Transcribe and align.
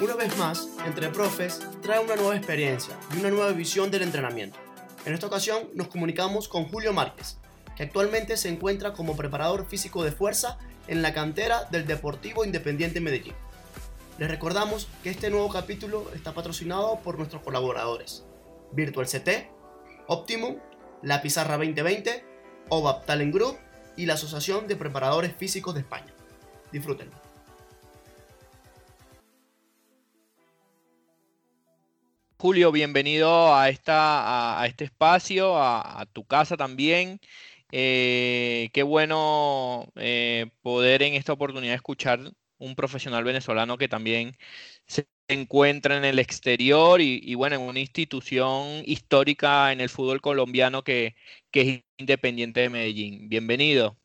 Una 0.00 0.14
vez 0.16 0.38
más, 0.38 0.68
Entre 0.86 1.08
Profes 1.08 1.60
trae 1.80 1.98
una 1.98 2.14
nueva 2.14 2.36
experiencia 2.36 2.96
y 3.14 3.18
una 3.18 3.30
nueva 3.30 3.50
visión 3.50 3.90
del 3.90 4.02
entrenamiento. 4.02 4.56
En 5.04 5.14
esta 5.14 5.26
ocasión 5.26 5.68
nos 5.74 5.88
comunicamos 5.88 6.46
con 6.46 6.66
Julio 6.66 6.92
Márquez, 6.92 7.38
que 7.76 7.82
actualmente 7.82 8.36
se 8.36 8.50
encuentra 8.50 8.92
como 8.92 9.16
preparador 9.16 9.66
físico 9.66 10.04
de 10.04 10.12
fuerza 10.12 10.58
en 10.86 11.02
la 11.02 11.12
cantera 11.12 11.64
del 11.72 11.86
Deportivo 11.86 12.44
Independiente 12.44 13.00
Medellín. 13.00 13.34
Les 14.18 14.30
recordamos 14.30 14.88
que 15.02 15.08
este 15.08 15.30
nuevo 15.30 15.48
capítulo 15.48 16.10
está 16.14 16.34
patrocinado 16.34 17.00
por 17.00 17.16
nuestros 17.16 17.42
colaboradores, 17.42 18.26
Virtual 18.72 19.06
CT, 19.06 19.48
Optimum, 20.06 20.58
La 21.02 21.22
Pizarra 21.22 21.56
2020, 21.56 22.22
OVAP 22.68 23.06
Talent 23.06 23.34
Group 23.34 23.56
y 23.96 24.04
la 24.04 24.14
Asociación 24.14 24.68
de 24.68 24.76
Preparadores 24.76 25.34
Físicos 25.34 25.74
de 25.74 25.80
España. 25.80 26.12
Disfrútenlo. 26.70 27.16
Julio, 32.36 32.70
bienvenido 32.70 33.54
a, 33.54 33.70
esta, 33.70 34.60
a, 34.60 34.66
este 34.66 34.84
espacio, 34.84 35.56
a, 35.56 36.04
tu 36.12 36.24
casa 36.26 36.58
también. 36.58 37.18
Eh, 37.70 38.68
qué 38.74 38.82
bueno 38.82 39.86
eh, 39.96 40.50
poder 40.60 41.02
en 41.02 41.14
esta 41.14 41.32
oportunidad 41.32 41.74
escuchar 41.74 42.20
un 42.62 42.76
profesional 42.76 43.24
venezolano 43.24 43.76
que 43.76 43.88
también 43.88 44.32
se 44.86 45.06
encuentra 45.28 45.96
en 45.96 46.04
el 46.04 46.18
exterior 46.18 47.00
y, 47.00 47.34
bueno, 47.34 47.56
en 47.56 47.62
una 47.62 47.80
institución 47.80 48.82
histórica 48.84 49.72
en 49.72 49.80
el 49.80 49.88
fútbol 49.88 50.20
colombiano 50.20 50.82
que, 50.82 51.14
es 51.52 51.82
Independiente 51.98 52.60
de 52.60 52.68
Medellín. 52.68 53.28
Bienvenido. 53.28 53.96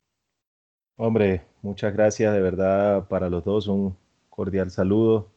Hombre, 0.96 1.42
muchas 1.62 1.92
gracias 1.92 2.32
de 2.32 2.40
verdad 2.40 3.08
para 3.08 3.28
los 3.28 3.44
dos. 3.44 3.66
Un 3.66 3.96
cordial 4.28 4.70
saludo. 4.70 5.30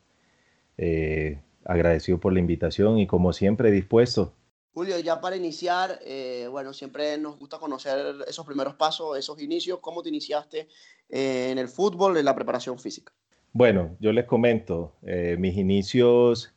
Eh, 0.77 1.39
agradecido 1.65 2.19
por 2.19 2.33
la 2.33 2.39
invitación 2.39 2.97
y 2.99 3.07
como 3.07 3.33
siempre 3.33 3.71
dispuesto. 3.71 4.33
Julio, 4.73 4.97
ya 4.99 5.19
para 5.19 5.35
iniciar, 5.35 5.99
eh, 6.05 6.47
bueno, 6.49 6.73
siempre 6.73 7.17
nos 7.17 7.37
gusta 7.37 7.59
conocer 7.59 8.15
esos 8.27 8.45
primeros 8.45 8.75
pasos, 8.75 9.17
esos 9.17 9.41
inicios, 9.41 9.79
cómo 9.79 10.01
te 10.01 10.09
iniciaste 10.09 10.67
eh, 11.09 11.49
en 11.51 11.57
el 11.57 11.67
fútbol, 11.67 12.17
en 12.17 12.25
la 12.25 12.35
preparación 12.35 12.79
física. 12.79 13.11
Bueno, 13.53 13.97
yo 13.99 14.13
les 14.13 14.25
comento, 14.25 14.93
eh, 15.03 15.35
mis 15.37 15.57
inicios 15.57 16.53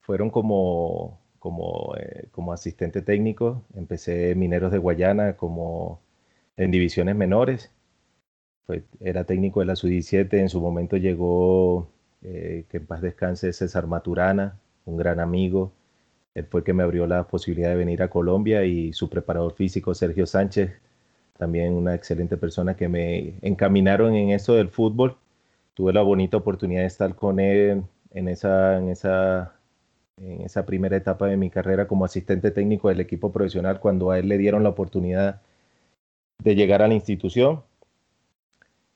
fueron 0.00 0.30
como, 0.30 1.20
como, 1.38 1.94
como 2.32 2.52
asistente 2.52 3.00
técnico, 3.00 3.62
empecé 3.76 4.34
Mineros 4.34 4.72
de 4.72 4.78
Guayana 4.78 5.36
como 5.36 6.00
en 6.56 6.72
divisiones 6.72 7.14
menores, 7.14 7.70
era 9.00 9.24
técnico 9.24 9.60
de 9.60 9.66
la 9.66 9.76
Sub-17, 9.76 10.38
en 10.38 10.48
su 10.48 10.60
momento 10.60 10.96
llegó 10.96 11.88
eh, 12.22 12.64
que 12.68 12.78
en 12.78 12.86
paz 12.86 13.02
descanse 13.02 13.52
César 13.52 13.86
Maturana, 13.86 14.58
un 14.84 14.96
gran 14.96 15.20
amigo. 15.20 15.72
Él 16.34 16.46
fue 16.46 16.60
el 16.60 16.64
que 16.64 16.72
me 16.72 16.82
abrió 16.82 17.06
la 17.06 17.26
posibilidad 17.26 17.70
de 17.70 17.76
venir 17.76 18.02
a 18.02 18.10
Colombia 18.10 18.64
y 18.64 18.92
su 18.92 19.08
preparador 19.10 19.54
físico, 19.54 19.94
Sergio 19.94 20.26
Sánchez, 20.26 20.72
también 21.38 21.74
una 21.74 21.94
excelente 21.94 22.36
persona 22.36 22.76
que 22.76 22.88
me 22.88 23.34
encaminaron 23.42 24.14
en 24.14 24.30
eso 24.30 24.54
del 24.54 24.68
fútbol. 24.70 25.16
Tuve 25.74 25.92
la 25.92 26.02
bonita 26.02 26.36
oportunidad 26.38 26.82
de 26.82 26.86
estar 26.86 27.14
con 27.14 27.40
él 27.40 27.82
en 28.12 28.28
esa, 28.28 28.78
en 28.78 28.88
esa, 28.90 29.54
en 30.18 30.42
esa 30.42 30.64
primera 30.66 30.96
etapa 30.96 31.26
de 31.26 31.36
mi 31.36 31.50
carrera 31.50 31.86
como 31.88 32.04
asistente 32.04 32.50
técnico 32.50 32.88
del 32.88 33.00
equipo 33.00 33.32
profesional 33.32 33.80
cuando 33.80 34.10
a 34.10 34.18
él 34.18 34.28
le 34.28 34.38
dieron 34.38 34.62
la 34.62 34.70
oportunidad 34.70 35.40
de 36.42 36.54
llegar 36.54 36.82
a 36.82 36.88
la 36.88 36.94
institución. 36.94 37.62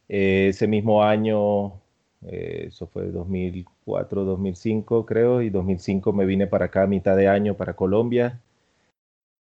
Eh, 0.09 0.49
ese 0.51 0.67
mismo 0.69 1.03
año 1.03 1.81
eh, 2.27 2.67
eso 2.69 2.87
fue 2.87 3.11
2004, 3.87 4.25
2005 4.25 5.07
creo, 5.07 5.43
y 5.43 5.51
2005 5.51 6.13
me 6.13 6.27
vine 6.27 6.47
para 6.47 6.67
acá 6.67 6.83
a 6.83 6.87
mitad 6.87 7.17
de 7.17 7.29
año 7.29 7.57
para 7.57 7.75
Colombia. 7.75 8.41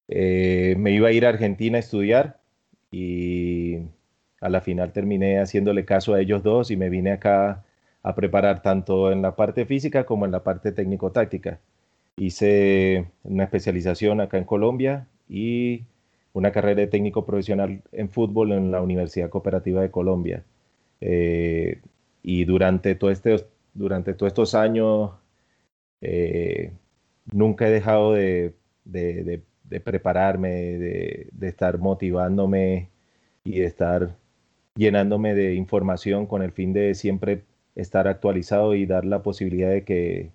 Eh, 0.08 0.76
me 0.78 0.92
iba 0.92 1.08
a 1.08 1.12
ir 1.12 1.26
a 1.26 1.30
Argentina 1.30 1.78
a 1.78 1.80
estudiar 1.80 2.40
y 2.90 3.78
a 4.40 4.48
la 4.48 4.60
final 4.60 4.92
terminé 4.92 5.40
haciéndole 5.40 5.84
caso 5.84 6.14
a 6.14 6.20
ellos 6.20 6.42
dos 6.42 6.70
y 6.70 6.76
me 6.76 6.88
vine 6.88 7.12
acá 7.12 7.64
a 8.02 8.14
preparar 8.14 8.62
tanto 8.62 9.10
en 9.10 9.20
la 9.22 9.34
parte 9.34 9.66
física 9.66 10.06
como 10.06 10.24
en 10.26 10.32
la 10.32 10.44
parte 10.44 10.70
técnico-táctica. 10.72 11.58
Hice 12.16 13.06
una 13.24 13.44
especialización 13.44 14.20
acá 14.20 14.38
en 14.38 14.44
Colombia 14.44 15.08
y 15.28 15.82
una 16.32 16.52
carrera 16.52 16.82
de 16.82 16.86
técnico 16.86 17.26
profesional 17.26 17.82
en 17.92 18.10
fútbol 18.10 18.52
en 18.52 18.70
la 18.70 18.80
Universidad 18.80 19.28
Cooperativa 19.28 19.82
de 19.82 19.90
Colombia. 19.90 20.44
Eh, 21.00 21.80
y 22.22 22.44
durante, 22.44 22.94
todo 22.94 23.10
este, 23.10 23.46
durante 23.76 24.14
todos 24.14 24.30
estos 24.30 24.54
años 24.54 25.12
eh, 26.00 26.72
nunca 27.32 27.68
he 27.68 27.70
dejado 27.70 28.14
de, 28.14 28.54
prepararme, 29.84 30.50
de, 30.50 31.28
estar 31.42 31.78
motivándome 31.78 32.90
y 33.44 33.60
de 33.60 33.66
estar 33.66 34.16
llenándome 34.74 35.34
de 35.34 35.54
información 35.54 36.26
con 36.26 36.42
el 36.42 36.52
fin 36.52 36.72
de 36.72 36.94
siempre 36.94 37.44
estar 37.74 38.08
actualizado 38.08 38.74
y 38.74 38.86
dar 38.86 39.04
la 39.04 39.22
posibilidad 39.22 39.70
de 39.70 39.84
que 39.84 40.30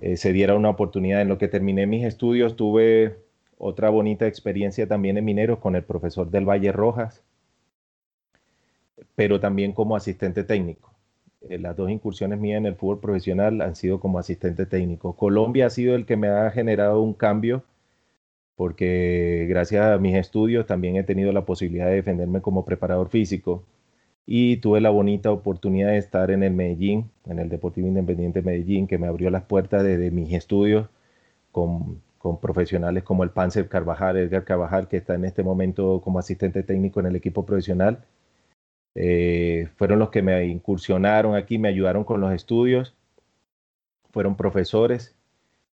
eh, 0.00 0.16
se 0.16 0.32
diera 0.32 0.54
una 0.56 0.70
oportunidad. 0.70 1.22
En 1.22 1.28
lo 1.28 1.38
que 1.38 1.48
terminé 1.48 1.86
mis 1.86 2.04
estudios 2.04 2.56
tuve 2.56 3.18
otra 3.58 3.90
bonita 3.90 4.26
experiencia 4.26 4.88
también 4.88 5.18
en 5.18 5.24
mineros 5.24 5.58
con 5.58 5.76
el 5.76 5.84
profesor 5.84 6.30
del 6.30 6.48
Valle 6.48 6.72
Rojas, 6.72 7.22
pero 9.14 9.40
también 9.40 9.72
como 9.72 9.96
asistente 9.96 10.44
técnico. 10.44 10.99
Eh, 11.48 11.58
las 11.58 11.76
dos 11.76 11.90
incursiones 11.90 12.38
mías 12.38 12.58
en 12.58 12.66
el 12.66 12.76
fútbol 12.76 13.00
profesional 13.00 13.60
han 13.62 13.74
sido 13.76 14.00
como 14.00 14.18
asistente 14.18 14.66
técnico. 14.66 15.16
Colombia 15.16 15.66
ha 15.66 15.70
sido 15.70 15.94
el 15.94 16.06
que 16.06 16.16
me 16.16 16.28
ha 16.28 16.50
generado 16.50 17.00
un 17.00 17.14
cambio 17.14 17.64
porque 18.56 19.46
gracias 19.48 19.86
a 19.86 19.98
mis 19.98 20.14
estudios 20.16 20.66
también 20.66 20.96
he 20.96 21.02
tenido 21.02 21.32
la 21.32 21.46
posibilidad 21.46 21.86
de 21.86 21.94
defenderme 21.94 22.42
como 22.42 22.64
preparador 22.66 23.08
físico 23.08 23.64
y 24.26 24.58
tuve 24.58 24.80
la 24.82 24.90
bonita 24.90 25.32
oportunidad 25.32 25.88
de 25.90 25.98
estar 25.98 26.30
en 26.30 26.42
el 26.42 26.52
Medellín, 26.52 27.10
en 27.26 27.38
el 27.38 27.48
Deportivo 27.48 27.88
Independiente 27.88 28.42
Medellín, 28.42 28.86
que 28.86 28.98
me 28.98 29.06
abrió 29.08 29.30
las 29.30 29.44
puertas 29.44 29.82
de, 29.84 30.10
mis 30.10 30.32
estudios 30.34 30.88
con, 31.52 32.02
con, 32.18 32.38
profesionales 32.40 33.02
como 33.04 33.24
el 33.24 33.30
Panzer 33.30 33.68
Carvajal, 33.68 34.18
Edgar 34.18 34.44
Carvajal, 34.44 34.88
que 34.88 34.98
está 34.98 35.14
en 35.14 35.24
este 35.24 35.42
momento 35.42 36.00
como 36.02 36.18
asistente 36.18 36.62
técnico 36.62 37.00
en 37.00 37.06
el 37.06 37.16
equipo 37.16 37.46
profesional 37.46 38.04
eh, 38.94 39.68
fueron 39.76 39.98
los 39.98 40.10
que 40.10 40.22
me 40.22 40.46
incursionaron 40.46 41.34
aquí, 41.34 41.58
me 41.58 41.68
ayudaron 41.68 42.04
con 42.04 42.20
los 42.20 42.32
estudios, 42.32 42.96
fueron 44.10 44.36
profesores 44.36 45.16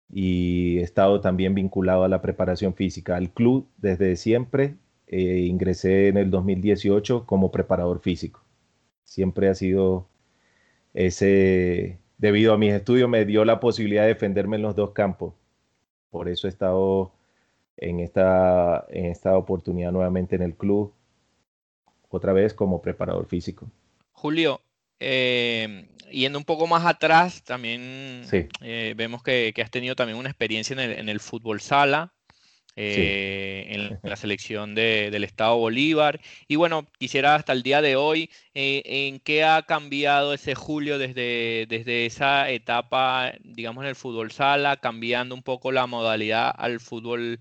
y 0.10 0.80
he 0.80 0.82
estado 0.84 1.22
también 1.22 1.56
vinculado 1.56 2.04
a 2.04 2.10
la 2.10 2.22
preparación 2.22 2.74
física. 2.76 3.16
Al 3.16 3.32
club 3.32 3.68
desde 3.78 4.16
siempre 4.16 4.76
eh, 5.08 5.40
ingresé 5.48 6.08
en 6.10 6.18
el 6.18 6.32
2018 6.32 7.26
como 7.26 7.52
preparador 7.52 8.00
físico. 8.02 8.44
Siempre 9.04 9.50
ha 9.50 9.56
sido 9.56 10.08
ese, 10.94 12.00
debido 12.18 12.54
a 12.54 12.58
mis 12.58 12.74
estudios, 12.74 13.10
me 13.10 13.26
dio 13.26 13.46
la 13.46 13.60
posibilidad 13.60 14.04
de 14.04 14.10
defenderme 14.10 14.58
en 14.58 14.64
los 14.64 14.76
dos 14.76 14.92
campos. 14.92 15.34
Por 16.10 16.30
eso 16.30 16.48
he 16.48 16.50
estado 16.50 17.14
en 17.78 18.00
esta, 18.00 18.86
en 18.90 19.06
esta 19.06 19.38
oportunidad 19.38 19.92
nuevamente 19.92 20.36
en 20.36 20.44
el 20.44 20.56
club 20.56 20.94
otra 22.12 22.34
vez 22.34 22.54
como 22.54 22.82
preparador 22.82 23.26
físico. 23.26 23.72
Julio, 24.12 24.62
eh, 25.00 25.88
yendo 26.12 26.38
un 26.38 26.46
poco 26.46 26.68
más 26.68 26.86
atrás, 26.86 27.44
también 27.44 28.24
eh, 28.62 28.94
vemos 28.96 29.24
que, 29.24 29.52
has 29.62 29.72
tenido 29.72 29.96
también 29.96 30.20
una 30.20 30.30
experiencia 30.30 30.74
en 30.80 31.10
el, 31.10 31.20
fútbol 31.20 31.60
sala, 31.60 32.14
eh, 32.76 33.66
en 33.70 34.00
la 34.04 34.16
selección 34.16 34.76
del 34.76 35.24
Estado 35.24 35.58
Bolívar. 35.58 36.22
Y 36.48 36.56
bueno, 36.56 36.88
quisiera 37.00 37.34
hasta 37.34 37.54
el 37.54 37.64
día 37.64 37.82
de 37.82 37.96
hoy, 37.96 38.30
¿en 38.54 39.20
qué 39.22 39.44
ha 39.44 39.64
cambiado 39.64 40.36
ese 40.36 40.54
Julio 40.54 41.00
desde, 41.00 41.66
desde 41.68 42.06
esa 42.06 42.52
etapa, 42.52 43.34
digamos, 43.44 43.84
en 43.84 43.90
el 43.90 43.96
fútbol 43.96 44.32
sala, 44.32 44.78
cambiando 44.78 45.34
un 45.34 45.42
poco 45.42 45.72
la 45.72 45.88
modalidad 45.88 46.54
al 46.56 46.80
fútbol 46.80 47.40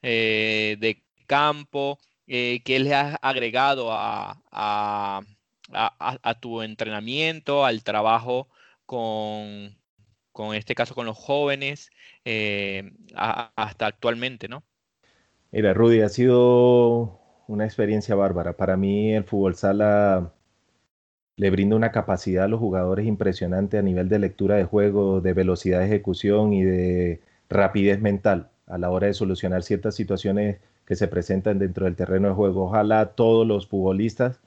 de 0.00 1.02
campo? 1.26 1.98
Eh, 2.26 2.60
qué 2.64 2.78
le 2.78 2.94
has 2.94 3.16
agregado 3.22 3.88
a, 3.90 5.22
tu 6.40 6.62
entrenamiento, 6.62 7.64
al 7.64 7.82
trabajo 7.82 8.48
con, 8.86 9.76
con 10.32 10.54
este 10.54 10.74
caso 10.74 10.94
con 10.94 11.06
los 11.06 11.16
jóvenes, 11.16 11.90
eh, 12.24 12.90
hasta 13.14 13.86
actualmente, 13.86 14.48
¿no? 14.48 14.62
Mira, 15.50 15.74
Rudy, 15.74 16.00
ha 16.00 16.08
sido 16.08 17.20
una 17.46 17.64
experiencia 17.64 18.14
bárbara. 18.14 18.56
Para 18.56 18.76
mí 18.76 19.12
el 19.12 19.24
fútbol 19.24 19.54
sala 19.54 20.32
le 21.36 21.50
brinda 21.50 21.76
una 21.76 21.92
capacidad 21.92 22.44
a 22.44 22.48
los 22.48 22.60
jugadores 22.60 23.06
impresionante 23.06 23.78
a 23.78 23.82
nivel 23.82 24.08
de 24.08 24.18
lectura 24.18 24.56
de 24.56 24.64
juego, 24.64 25.20
de 25.20 25.32
velocidad 25.32 25.80
de 25.80 25.86
ejecución 25.86 26.52
y 26.52 26.62
de 26.62 27.20
rapidez 27.48 28.00
mental 28.00 28.50
a 28.66 28.78
la 28.78 28.90
hora 28.90 29.08
de 29.08 29.14
solucionar 29.14 29.62
ciertas 29.62 29.94
situaciones 29.94 30.58
se 30.96 31.08
presentan 31.08 31.58
dentro 31.58 31.86
del 31.86 31.96
terreno 31.96 32.28
de 32.28 32.34
juego. 32.34 32.64
Ojalá 32.64 33.14
todos 33.14 33.46
los 33.46 33.66
futbolistas 33.66 34.40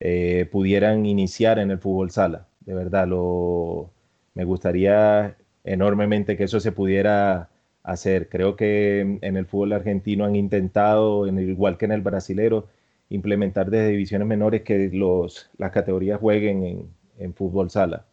eh, 0.00 0.48
pudieran 0.50 1.06
iniciar 1.06 1.58
en 1.58 1.70
el 1.70 1.78
fútbol 1.78 2.10
sala. 2.10 2.48
De 2.60 2.74
verdad, 2.74 3.08
lo, 3.08 3.90
me 4.34 4.44
gustaría 4.44 5.36
enormemente 5.64 6.36
que 6.36 6.44
eso 6.44 6.60
se 6.60 6.72
pudiera 6.72 7.50
hacer. 7.82 8.28
Creo 8.28 8.56
que 8.56 9.18
en 9.22 9.36
el 9.36 9.46
fútbol 9.46 9.72
argentino 9.72 10.24
han 10.24 10.36
intentado, 10.36 11.26
en 11.26 11.38
igual 11.38 11.78
que 11.78 11.86
en 11.86 11.92
el 11.92 12.02
brasilero, 12.02 12.68
implementar 13.08 13.70
desde 13.70 13.88
divisiones 13.88 14.28
menores 14.28 14.62
que 14.62 14.90
los, 14.92 15.50
las 15.58 15.72
categorías 15.72 16.20
jueguen 16.20 16.92
en, 17.18 17.34
fútbol 17.34 17.70
sala. 17.70 18.06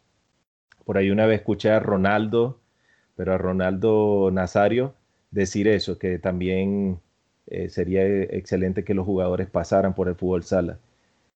Por 0.85 0.97
ahí 0.97 1.09
una 1.11 1.25
vez 1.25 1.39
escuché 1.39 1.71
a 1.71 1.79
Ronaldo, 1.79 2.59
pero 3.15 3.33
a 3.33 3.37
Ronaldo 3.37 4.29
Nazario, 4.31 4.95
decir 5.31 5.67
eso, 5.67 5.97
que 5.99 6.19
también 6.19 6.99
eh, 7.47 7.69
sería 7.69 8.05
excelente 8.05 8.83
que 8.83 8.93
los 8.93 9.05
jugadores 9.05 9.49
pasaran 9.49 9.95
por 9.95 10.07
el 10.09 10.15
fútbol 10.15 10.43
sala. 10.43 10.79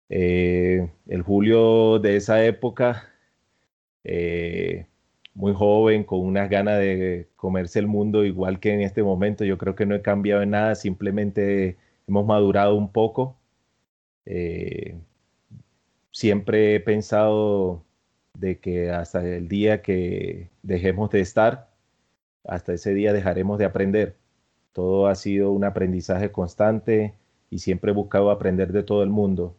Eh, 0.10 0.90
el 1.08 1.22
Julio 1.24 2.00
de 2.00 2.18
esa 2.18 2.46
época, 2.46 3.10
eh, 4.04 4.88
muy 5.34 5.54
joven, 5.54 6.04
con 6.04 6.20
unas 6.22 6.50
ganas 6.50 6.80
de 6.80 7.28
comerse 7.36 7.80
el 7.80 7.88
mundo 7.88 8.24
igual 8.26 8.60
que 8.60 8.74
en 8.74 8.82
este 8.82 9.04
momento, 9.04 9.44
yo 9.46 9.58
creo 9.58 9.76
que 9.76 9.86
no 9.86 9.96
he 9.96 10.02
cambiado 10.02 10.42
en 10.44 10.52
nada, 10.52 10.76
simplemente 10.76 11.78
hemos 12.08 12.26
madurado 12.26 12.76
un 12.76 12.92
poco 12.92 13.38
eh, 14.26 15.00
siempre 16.12 16.76
he 16.76 16.80
pensado 16.80 17.86
de 18.34 18.60
que 18.60 18.92
hasta 18.92 19.26
el 19.26 19.48
día 19.48 19.82
que 19.82 20.50
dejemos 20.64 21.12
de 21.12 21.22
estar, 21.22 21.70
hasta 22.46 22.74
ese 22.74 22.94
día 22.94 23.14
dejaremos 23.14 23.60
de 23.60 23.66
aprender. 23.66 24.18
Todo 24.76 25.08
ha 25.08 25.16
sido 25.16 25.54
un 25.54 25.66
aprendizaje 25.66 26.32
constante 26.32 27.16
y 27.50 27.60
siempre 27.62 27.92
he 27.94 27.96
buscado 27.96 28.32
aprender 28.32 28.74
de 28.74 28.84
todo 28.84 29.04
el 29.04 29.10
mundo. 29.10 29.56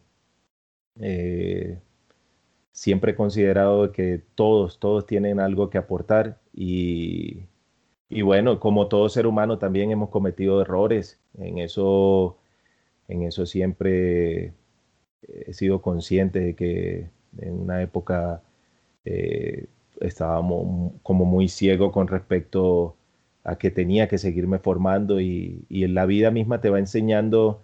Eh, 0.99 1.79
siempre 2.71 3.11
he 3.13 3.15
considerado 3.15 3.91
que 3.91 4.21
todos, 4.35 4.79
todos 4.79 5.05
tienen 5.05 5.39
algo 5.39 5.69
que 5.69 5.77
aportar 5.77 6.39
y, 6.53 7.43
y 8.09 8.23
bueno, 8.23 8.59
como 8.59 8.87
todo 8.89 9.09
ser 9.09 9.27
humano 9.27 9.59
también 9.59 9.91
hemos 9.91 10.09
cometido 10.11 10.61
errores. 10.61 11.19
En 11.37 11.59
eso 11.59 12.37
en 13.09 13.23
eso 13.23 13.45
siempre 13.45 14.53
he 15.23 15.53
sido 15.53 15.81
consciente 15.83 16.39
de 16.41 16.55
que 16.55 17.09
en 17.39 17.61
una 17.61 17.81
época 17.83 18.43
eh, 19.05 19.67
estábamos 20.01 20.93
como 21.03 21.25
muy 21.25 21.49
ciego 21.49 21.91
con 21.93 22.07
respecto 22.09 22.96
a 23.47 23.57
que 23.57 23.71
tenía 23.71 24.09
que 24.09 24.17
seguirme 24.17 24.59
formando 24.59 25.21
y, 25.21 25.65
en 25.69 25.93
la 25.93 26.05
vida 26.05 26.31
misma 26.31 26.59
te 26.59 26.69
va 26.69 26.79
enseñando 26.79 27.63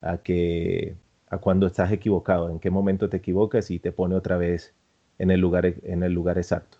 a 0.00 0.18
que 0.18 0.94
a 1.28 1.38
cuando 1.38 1.66
estás 1.66 1.90
equivocado, 1.90 2.50
en 2.50 2.60
qué 2.60 2.70
momento 2.70 3.08
te 3.08 3.16
equivocas 3.16 3.72
y 3.72 3.80
te 3.80 3.90
pone 3.90 4.14
otra 4.14 4.36
vez 4.36 4.74
en 5.18 5.32
el 5.32 5.40
lugar, 5.40 5.66
en 5.66 6.04
el 6.04 6.12
lugar 6.12 6.38
exacto. 6.38 6.78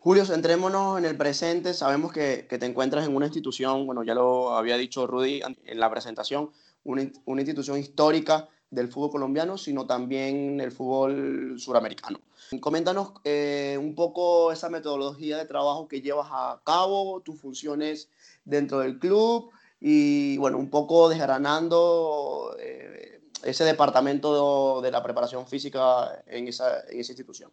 Julio, 0.00 0.26
centrémonos 0.26 0.98
en 0.98 1.06
el 1.06 1.16
presente. 1.16 1.72
Sabemos 1.72 2.12
que, 2.12 2.46
que, 2.46 2.58
te 2.58 2.66
encuentras 2.66 3.08
en 3.08 3.16
una 3.16 3.24
institución, 3.24 3.86
bueno, 3.86 4.04
ya 4.04 4.14
lo 4.14 4.54
había 4.54 4.76
dicho 4.76 5.06
Rudy 5.06 5.40
en 5.64 5.80
la 5.80 5.90
presentación, 5.90 6.50
una, 6.84 7.10
una 7.24 7.40
institución 7.40 7.78
histórica 7.78 8.48
del 8.74 8.88
fútbol 8.88 9.10
colombiano, 9.10 9.56
sino 9.56 9.86
también 9.86 10.60
el 10.60 10.72
fútbol 10.72 11.54
suramericano. 11.58 12.20
Coméntanos 12.60 13.12
eh, 13.24 13.78
un 13.80 13.94
poco 13.94 14.52
esa 14.52 14.68
metodología 14.68 15.38
de 15.38 15.46
trabajo 15.46 15.88
que 15.88 16.00
llevas 16.00 16.28
a 16.30 16.60
cabo, 16.64 17.20
tus 17.20 17.40
funciones 17.40 18.10
dentro 18.44 18.80
del 18.80 18.98
club 18.98 19.50
y, 19.80 20.36
bueno, 20.38 20.58
un 20.58 20.70
poco 20.70 21.08
desgranando 21.08 22.56
eh, 22.60 23.20
ese 23.44 23.64
departamento 23.64 24.80
de, 24.82 24.90
la 24.90 25.02
preparación 25.02 25.46
física 25.46 26.22
en 26.26 26.48
esa, 26.48 26.82
institución. 26.92 27.50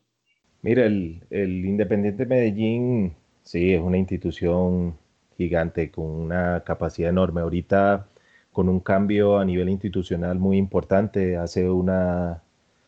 Mira, 0.62 0.86
el, 0.86 1.24
el 1.30 1.66
Independiente 1.66 2.26
Medellín, 2.26 3.16
sí, 3.44 3.74
es 3.74 3.82
una 3.82 3.98
institución 3.98 4.98
gigante 5.38 5.90
con 5.90 6.06
una 6.06 6.64
capacidad 6.64 7.10
enorme. 7.10 7.42
Ahorita 7.42 8.08
con 8.52 8.70
un 8.70 8.80
cambio 8.80 9.40
a 9.40 9.46
nivel 9.46 9.70
institucional 9.70 10.40
muy 10.40 10.58
importante. 10.58 11.38
Hace, 11.38 11.70
una, 11.70 12.44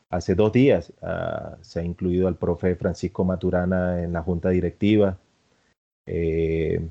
hace 0.09 0.35
dos 0.35 0.51
días 0.51 0.93
ah, 1.01 1.57
se 1.61 1.79
ha 1.79 1.83
incluido 1.83 2.27
al 2.27 2.37
profe 2.37 2.75
Francisco 2.75 3.23
Maturana 3.23 4.03
en 4.03 4.13
la 4.13 4.21
junta 4.21 4.49
directiva. 4.49 5.17
Eh, 6.05 6.81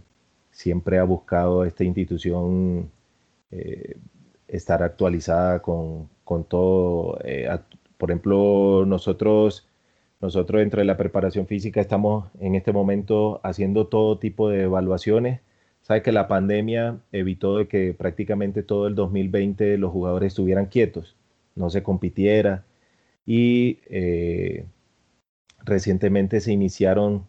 siempre 0.51 0.99
ha 0.99 1.05
buscado 1.05 1.65
esta 1.65 1.85
institución 1.85 2.91
eh, 3.51 3.97
estar 4.49 4.83
actualizada 4.83 5.61
con, 5.63 6.09
con 6.25 6.45
todo. 6.45 7.19
Eh, 7.25 7.49
por 7.99 8.11
ejemplo, 8.11 8.85
nosotros, 8.87 9.69
nosotros 10.21 10.61
dentro 10.61 10.81
de 10.81 10.87
la 10.87 10.97
preparación 10.97 11.47
física 11.47 11.81
estamos 11.81 12.31
en 12.41 12.55
este 12.55 12.73
momento 12.73 13.41
haciendo 13.45 13.87
todo 13.89 14.19
tipo 14.19 14.49
de 14.49 14.63
evaluaciones 14.65 15.41
Sabe 15.82 16.02
que 16.02 16.12
la 16.12 16.29
pandemia 16.29 17.00
evitó 17.11 17.58
de 17.58 17.69
que 17.69 17.93
prácticamente 17.94 18.62
todo 18.62 18.87
el 18.87 18.94
2020 18.94 19.79
los 19.79 19.90
jugadores 19.93 20.29
estuvieran 20.29 20.67
quietos, 20.67 21.17
no 21.56 21.70
se 21.70 21.82
compitiera 21.82 22.64
y 23.26 23.81
eh, 23.87 24.67
recientemente 25.64 26.40
se 26.40 26.52
iniciaron 26.52 27.26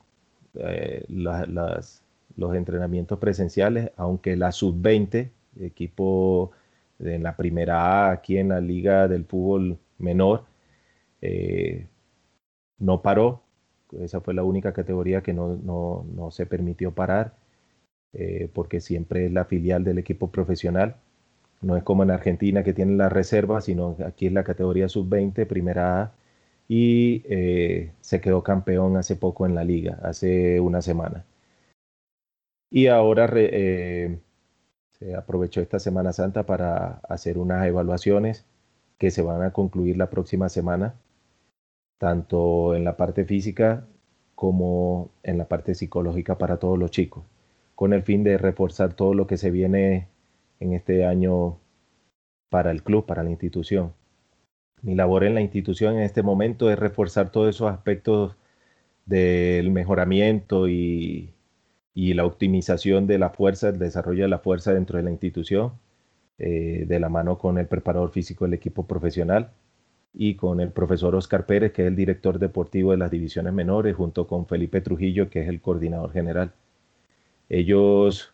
eh, 0.56 1.04
los 1.10 2.56
entrenamientos 2.56 3.20
presenciales, 3.20 3.92
aunque 3.98 4.36
la 4.36 4.52
sub-20, 4.52 5.32
equipo 5.60 6.52
en 7.00 7.24
la 7.24 7.36
primera 7.36 8.08
A 8.08 8.12
aquí 8.12 8.38
en 8.38 8.50
la 8.50 8.62
liga 8.62 9.08
del 9.08 9.26
fútbol 9.26 9.80
menor, 9.98 10.46
eh, 11.22 11.88
no 12.80 13.02
paró. 13.02 13.44
Esa 14.00 14.22
fue 14.22 14.34
la 14.34 14.44
única 14.44 14.74
categoría 14.74 15.22
que 15.22 15.34
no, 15.34 15.56
no 15.58 16.32
se 16.32 16.46
permitió 16.46 16.92
parar 16.94 17.43
eh, 18.14 18.50
porque 18.54 18.80
siempre 18.80 19.26
es 19.26 19.32
la 19.32 19.46
filial 19.46 19.84
del 19.84 19.98
equipo 19.98 20.32
profesional. 20.32 20.98
No 21.62 21.78
es 21.78 21.84
como 21.84 22.04
en 22.04 22.12
Argentina 22.12 22.64
que 22.64 22.74
tienen 22.74 22.98
la 22.98 23.10
reserva, 23.10 23.62
sino 23.62 23.98
aquí 24.06 24.28
es 24.28 24.34
la 24.34 24.44
categoría 24.44 24.90
sub-20, 24.90 25.48
primera 25.48 26.02
A, 26.04 26.14
y 26.68 27.24
eh, 27.28 27.92
se 28.02 28.22
quedó 28.22 28.44
campeón 28.44 28.98
hace 28.98 29.16
poco 29.16 29.46
en 29.46 29.56
la 29.56 29.64
liga, 29.64 30.00
hace 30.04 30.60
una 30.60 30.82
semana. 30.82 31.26
Y 32.70 32.88
ahora 32.88 33.30
eh, 33.36 34.20
se 34.92 35.16
aprovechó 35.16 35.62
esta 35.62 35.80
Semana 35.80 36.14
Santa 36.14 36.46
para 36.46 37.00
hacer 37.10 37.38
unas 37.38 37.66
evaluaciones 37.68 38.46
que 38.98 39.12
se 39.12 39.22
van 39.22 39.44
a 39.44 39.54
concluir 39.54 39.98
la 39.98 40.10
próxima 40.10 40.50
semana, 40.50 40.96
tanto 42.00 42.76
en 42.76 42.84
la 42.86 42.98
parte 42.98 43.26
física 43.26 43.86
como 44.36 45.12
en 45.24 45.38
la 45.38 45.48
parte 45.48 45.76
psicológica 45.76 46.38
para 46.38 46.58
todos 46.58 46.78
los 46.80 46.92
chicos 46.92 47.24
con 47.76 47.94
el 47.94 48.04
fin 48.04 48.24
de 48.24 48.38
reforzar 48.38 48.94
todo 48.94 49.14
lo 49.14 49.28
que 49.28 49.38
se 49.38 49.52
viene 49.52 50.08
en 50.60 50.74
este 50.74 51.06
año 51.06 51.60
para 52.50 52.72
el 52.72 52.84
club, 52.84 53.06
para 53.06 53.24
la 53.24 53.32
institución. 53.32 53.94
Mi 54.82 54.96
labor 54.96 55.24
en 55.24 55.34
la 55.34 55.42
institución 55.42 55.96
en 55.96 56.04
este 56.04 56.24
momento 56.24 56.70
es 56.72 56.78
reforzar 56.78 57.32
todos 57.32 57.56
esos 57.56 57.72
aspectos 57.72 58.36
del 59.06 59.72
mejoramiento 59.72 60.68
y, 60.68 61.34
la 61.96 62.26
optimización 62.26 63.08
de 63.08 63.18
la 63.20 63.30
fuerza, 63.30 63.70
el 63.70 63.80
desarrollo 63.80 64.24
de 64.24 64.30
la 64.30 64.40
fuerza 64.40 64.74
dentro 64.74 64.98
de 64.98 65.04
la 65.04 65.12
institución, 65.12 65.74
eh, 66.38 66.86
de 66.88 67.00
la 67.00 67.10
mano 67.10 67.38
con 67.38 67.58
el 67.58 67.68
preparador 67.68 68.12
físico 68.12 68.46
del 68.46 68.56
equipo 68.56 68.88
profesional 68.88 69.52
y 70.14 70.36
con 70.36 70.60
el 70.60 70.72
profesor 70.72 71.16
Oscar 71.16 71.46
Pérez, 71.46 71.72
que 71.74 71.84
es 71.84 71.88
el 71.88 71.96
director 71.96 72.40
deportivo 72.40 72.92
de 72.92 72.98
las 72.98 73.12
divisiones 73.12 73.54
menores, 73.54 73.96
junto 73.96 74.28
con 74.28 74.48
Felipe 74.48 74.82
Trujillo, 74.82 75.30
que 75.30 75.42
es 75.42 75.50
el 75.50 75.62
coordinador 75.62 76.12
general. 76.14 76.54
Ellos, 77.50 78.34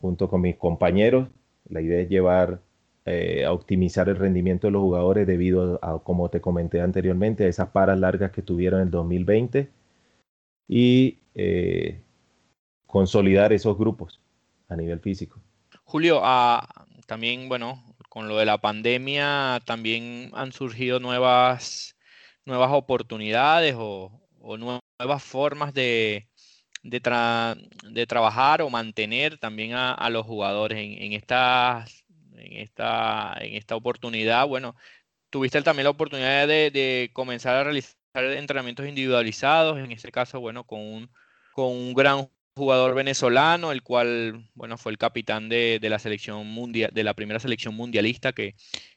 junto 0.00 0.28
con 0.28 0.40
mis 0.40 0.56
compañeros, 0.56 1.28
la 1.68 1.80
idea 1.80 2.00
es 2.00 2.08
llevar 2.08 2.60
eh, 3.04 3.44
a 3.44 3.52
optimizar 3.52 4.08
el 4.08 4.16
rendimiento 4.16 4.66
de 4.66 4.72
los 4.72 4.82
jugadores 4.82 5.26
debido 5.26 5.78
a, 5.82 6.02
como 6.02 6.28
te 6.28 6.40
comenté 6.40 6.80
anteriormente, 6.80 7.44
a 7.44 7.48
esas 7.48 7.70
paras 7.70 7.98
largas 7.98 8.30
que 8.30 8.42
tuvieron 8.42 8.80
en 8.80 8.86
el 8.86 8.90
2020 8.90 9.70
y 10.68 11.18
eh, 11.34 12.00
consolidar 12.86 13.52
esos 13.52 13.76
grupos 13.76 14.20
a 14.68 14.76
nivel 14.76 15.00
físico. 15.00 15.40
Julio, 15.84 16.20
ah, 16.22 16.86
también, 17.06 17.48
bueno, 17.48 17.82
con 18.08 18.28
lo 18.28 18.36
de 18.36 18.46
la 18.46 18.58
pandemia 18.58 19.60
también 19.66 20.30
han 20.34 20.52
surgido 20.52 21.00
nuevas, 21.00 21.96
nuevas 22.44 22.70
oportunidades 22.72 23.74
o 23.76 24.10
nuevas 24.58 25.22
formas 25.22 25.74
de, 25.74 26.28
de, 26.82 28.06
trabajar 28.06 28.62
o 28.62 28.70
mantener 28.70 29.38
también 29.38 29.72
a, 29.74 30.10
los 30.10 30.26
jugadores 30.26 30.78
en, 30.78 31.12
esta, 31.12 31.84
en, 32.36 32.52
esta, 32.54 33.34
en 33.40 33.54
esta 33.54 33.76
oportunidad. 33.76 34.46
Bueno, 34.46 34.74
tuviste 35.30 35.62
también 35.62 35.84
la 35.84 35.90
oportunidad 35.90 36.46
de, 36.48 37.10
comenzar 37.12 37.56
a 37.56 37.64
realizar 37.64 37.94
entrenamientos 38.14 38.86
individualizados, 38.86 39.78
en 39.78 39.92
este 39.92 40.12
caso, 40.12 40.40
bueno, 40.40 40.64
con 40.64 40.80
un, 40.80 41.10
con 41.54 41.68
un 41.72 41.94
gran 41.94 42.28
jugador 42.54 42.94
venezolano, 42.94 43.72
el 43.72 43.82
cual, 43.82 44.50
bueno, 44.54 44.76
fue 44.76 44.92
el 44.92 44.98
capitán 44.98 45.48
de, 45.48 45.78
la 45.82 45.98
selección 45.98 46.46
mundial, 46.46 46.90
de 46.92 47.04
la 47.04 47.14
primera 47.14 47.40
selección 47.40 47.74
mundialista, 47.74 48.32
que, 48.32 48.54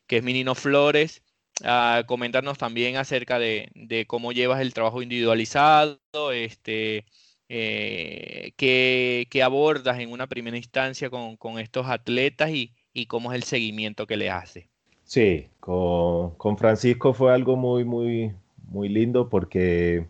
que 0.07 0.17
es 0.17 0.23
Minino 0.23 0.55
Flores. 0.55 1.23
Uh, 1.61 2.05
coméntanos 2.05 2.57
también 2.57 2.97
acerca 2.97 3.39
de, 3.39 4.05
cómo 4.07 4.33
llevas 4.33 4.59
el 4.59 4.73
trabajo 4.73 5.01
individualizado, 5.01 5.99
este, 6.33 7.05
eh, 7.49 8.53
qué, 8.57 9.43
abordas 9.43 9.99
en 9.99 10.11
una 10.11 10.27
primera 10.27 10.57
instancia 10.57 11.09
con, 11.09 11.59
estos 11.59 11.87
atletas 11.87 12.51
y, 12.51 12.71
cómo 13.07 13.31
es 13.31 13.37
el 13.37 13.43
seguimiento 13.43 14.07
que 14.07 14.17
le 14.17 14.29
hace. 14.29 14.69
Sí, 15.03 15.47
con, 15.59 16.57
Francisco 16.57 17.13
fue 17.13 17.33
algo 17.33 17.55
muy, 17.55 17.85
muy, 17.85 18.33
muy 18.67 18.89
lindo 18.89 19.29
porque 19.29 20.07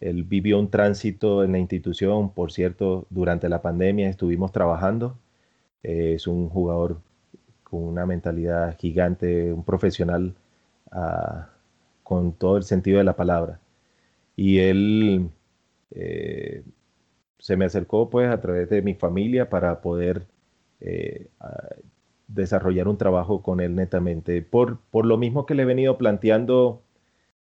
él 0.00 0.24
vivió 0.24 0.58
un 0.58 0.70
tránsito 0.70 1.44
en 1.44 1.52
la 1.52 1.58
institución, 1.58 2.30
por 2.32 2.52
cierto, 2.52 3.06
durante 3.10 3.48
la 3.48 3.62
pandemia 3.62 4.08
estuvimos 4.08 4.52
trabajando. 4.52 5.18
Eh, 5.82 6.14
es 6.14 6.26
un 6.26 6.48
jugador 6.48 7.00
con 7.64 7.82
una 7.82 8.06
mentalidad 8.06 8.76
gigante, 8.78 9.52
un 9.52 9.64
profesional 9.64 10.34
ah, 10.92 11.50
con 12.02 12.32
todo 12.32 12.56
el 12.56 12.64
sentido 12.64 12.98
de 12.98 13.04
la 13.04 13.16
palabra. 13.16 13.60
Y 14.36 14.58
él 14.58 15.30
eh, 15.90 16.62
se 17.38 17.56
me 17.56 17.66
acercó 17.66 18.10
pues 18.10 18.28
a 18.28 18.40
través 18.40 18.70
de 18.70 18.82
mi 18.82 18.94
familia 18.94 19.48
para 19.50 19.80
poder 19.80 20.26
eh, 20.80 21.28
desarrollar 22.28 22.88
un 22.88 22.98
trabajo 22.98 23.42
con 23.42 23.60
él 23.60 23.74
netamente. 23.74 24.42
Por, 24.42 24.78
por 24.90 25.06
lo 25.06 25.16
mismo 25.18 25.46
que 25.46 25.54
le 25.54 25.62
he 25.62 25.66
venido 25.66 25.98
planteando 25.98 26.82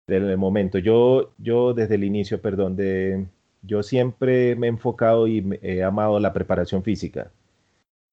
desde 0.08 0.32
el 0.32 0.38
momento. 0.38 0.79
Yo, 0.79 1.32
yo 1.38 1.74
desde 1.74 1.96
el 1.96 2.03
inicio, 2.03 2.41
perdón, 2.41 2.75
de, 2.75 3.27
yo 3.62 3.84
siempre 3.84 4.56
me 4.56 4.67
he 4.67 4.70
enfocado 4.70 5.27
y 5.27 5.60
he 5.62 5.84
amado 5.84 6.20
la 6.20 6.34
preparación 6.34 6.84
física. 6.84 7.32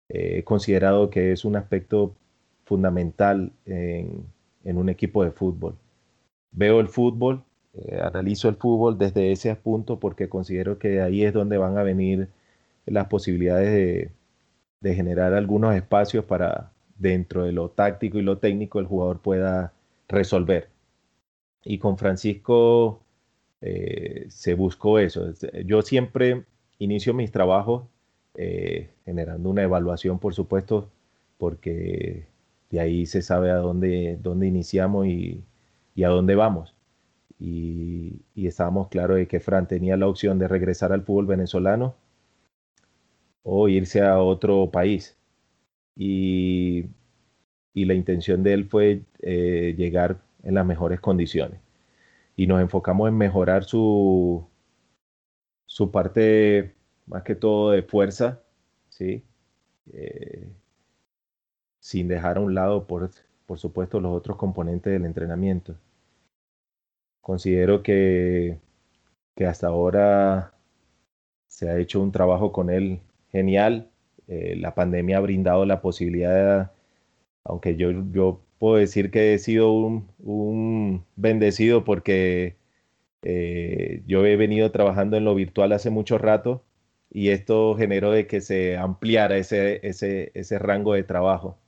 he 0.09 0.45
considerado 0.45 1.11
que 1.11 1.33
es 1.33 1.45
un 1.45 1.57
aspecto 1.57 2.15
fundamental 2.65 3.53
en, 3.67 4.27
en 4.65 4.77
un 4.79 4.89
equipo 4.89 5.25
de 5.25 5.31
fútbol. 5.33 5.77
Veo 6.53 6.81
el 6.81 6.89
fútbol 6.89 7.43
eh, 7.77 8.01
analizo 8.01 8.49
el 8.49 8.57
fútbol 8.57 8.99
desde 8.99 9.33
ese 9.33 9.55
punto 9.57 9.99
porque 9.99 10.29
considero 10.29 10.79
que 10.79 11.01
ahí 11.01 11.25
es 11.25 11.33
donde 11.33 11.59
van 11.59 11.77
a 11.79 11.83
venir 11.83 12.29
las 12.87 13.09
posibilidades 13.09 14.11
de, 14.81 14.95
generar 14.95 15.33
algunos 15.35 15.75
espacios 15.75 16.27
para 16.27 16.73
dentro 16.99 17.45
de 17.45 17.53
lo 17.53 17.71
táctico 17.71 18.19
y 18.19 18.23
lo 18.23 18.39
técnico 18.39 18.81
el 18.81 18.87
jugador 18.87 19.21
pueda 19.21 19.73
resolver. 20.09 20.69
Y 21.65 21.79
con 21.79 21.97
Francisco 21.99 23.01
eh, 23.63 24.27
se 24.29 24.55
buscó 24.55 24.99
eso. 24.99 25.33
Yo 25.65 25.83
siempre 25.83 26.45
inicio 26.79 27.15
mis 27.15 27.33
trabajos 27.33 27.85
eh, 28.35 28.91
generando 29.07 29.49
una 29.51 29.63
evaluación, 29.63 30.19
por 30.19 30.35
supuesto, 30.35 30.91
porque 31.39 32.27
de 32.71 32.81
ahí 32.81 33.07
se 33.07 33.23
sabe 33.23 33.51
a 33.51 33.57
dónde, 33.57 34.19
dónde 34.23 34.47
iniciamos 34.49 35.07
y, 35.07 35.43
y 35.95 36.05
a 36.05 36.09
dónde 36.09 36.35
vamos 36.35 36.74
y, 37.39 38.23
estábamos 38.37 38.89
claros 38.89 39.17
de 39.17 39.27
que 39.29 39.41
Fran 39.41 39.67
tenía 39.69 39.97
la 39.97 40.09
opción 40.09 40.39
de 40.39 40.49
regresar 40.49 40.93
al 40.93 41.03
fútbol 41.03 41.27
venezolano 41.27 41.97
o 43.43 43.69
irse 43.69 44.03
a 44.03 44.19
otro 44.21 44.71
país. 44.71 45.17
Y, 45.97 46.87
la 47.75 47.95
intención 47.95 48.43
de 48.43 48.53
él 48.55 48.69
fue 48.69 49.03
eh, 49.21 49.75
llegar 49.77 50.21
en 50.43 50.55
las 50.55 50.67
mejores 50.67 51.01
condiciones. 51.01 51.61
Y 52.37 52.47
nos 52.47 52.61
enfocamos 52.61 53.09
en 53.09 53.17
mejorar 53.19 53.65
su, 53.65 54.47
su 55.67 55.91
parte, 55.91 56.75
más 57.07 57.23
que 57.25 57.35
todo, 57.35 57.71
de 57.73 57.83
fuerza, 57.83 58.41
¿sí? 58.89 59.25
Eh, 59.93 60.49
sin 61.81 62.09
dejar 62.09 62.39
a 62.39 62.41
un 62.41 62.55
lado, 62.55 62.87
por, 62.87 63.11
por 63.47 63.59
supuesto, 63.59 64.01
los 64.01 64.13
otros 64.17 64.37
componentes 64.37 64.93
del 64.93 65.05
entrenamiento. 65.05 65.77
Considero 67.25 67.83
que, 67.83 68.59
que 69.35 69.47
hasta 69.47 69.69
ahora 69.69 70.53
se 71.49 71.71
ha 71.71 71.79
hecho 71.79 72.03
un 72.03 72.13
trabajo 72.13 72.53
con 72.53 72.69
él 72.69 73.01
genial. 73.33 73.91
Eh, 74.29 74.57
la 74.57 74.75
pandemia 74.75 75.19
ha 75.19 75.21
brindado 75.21 75.65
la 75.65 75.81
posibilidad, 75.81 76.73
aunque 77.45 77.77
yo, 77.77 77.93
yo 78.13 78.43
puedo 78.59 78.77
decir 78.77 79.11
que 79.11 79.35
he 79.35 79.39
sido 79.39 79.73
un, 79.73 81.07
bendecido 81.17 81.85
porque 81.85 82.57
eh, 83.23 84.03
yo 84.07 84.27
he 84.27 84.37
venido 84.37 84.71
trabajando 84.73 85.17
en 85.17 85.25
lo 85.25 85.35
virtual 85.35 85.73
hace 85.73 85.91
mucho 85.91 86.19
rato 86.19 86.65
y 87.11 87.31
esto 87.31 87.75
generó 87.77 88.11
de 88.13 88.27
que 88.27 88.43
se 88.43 88.77
ampliara 88.77 89.39
ese, 89.39 89.81
ese, 89.87 90.31
ese 90.35 90.59
rango 90.59 90.95
de 90.95 91.05
trabajo. 91.05 91.59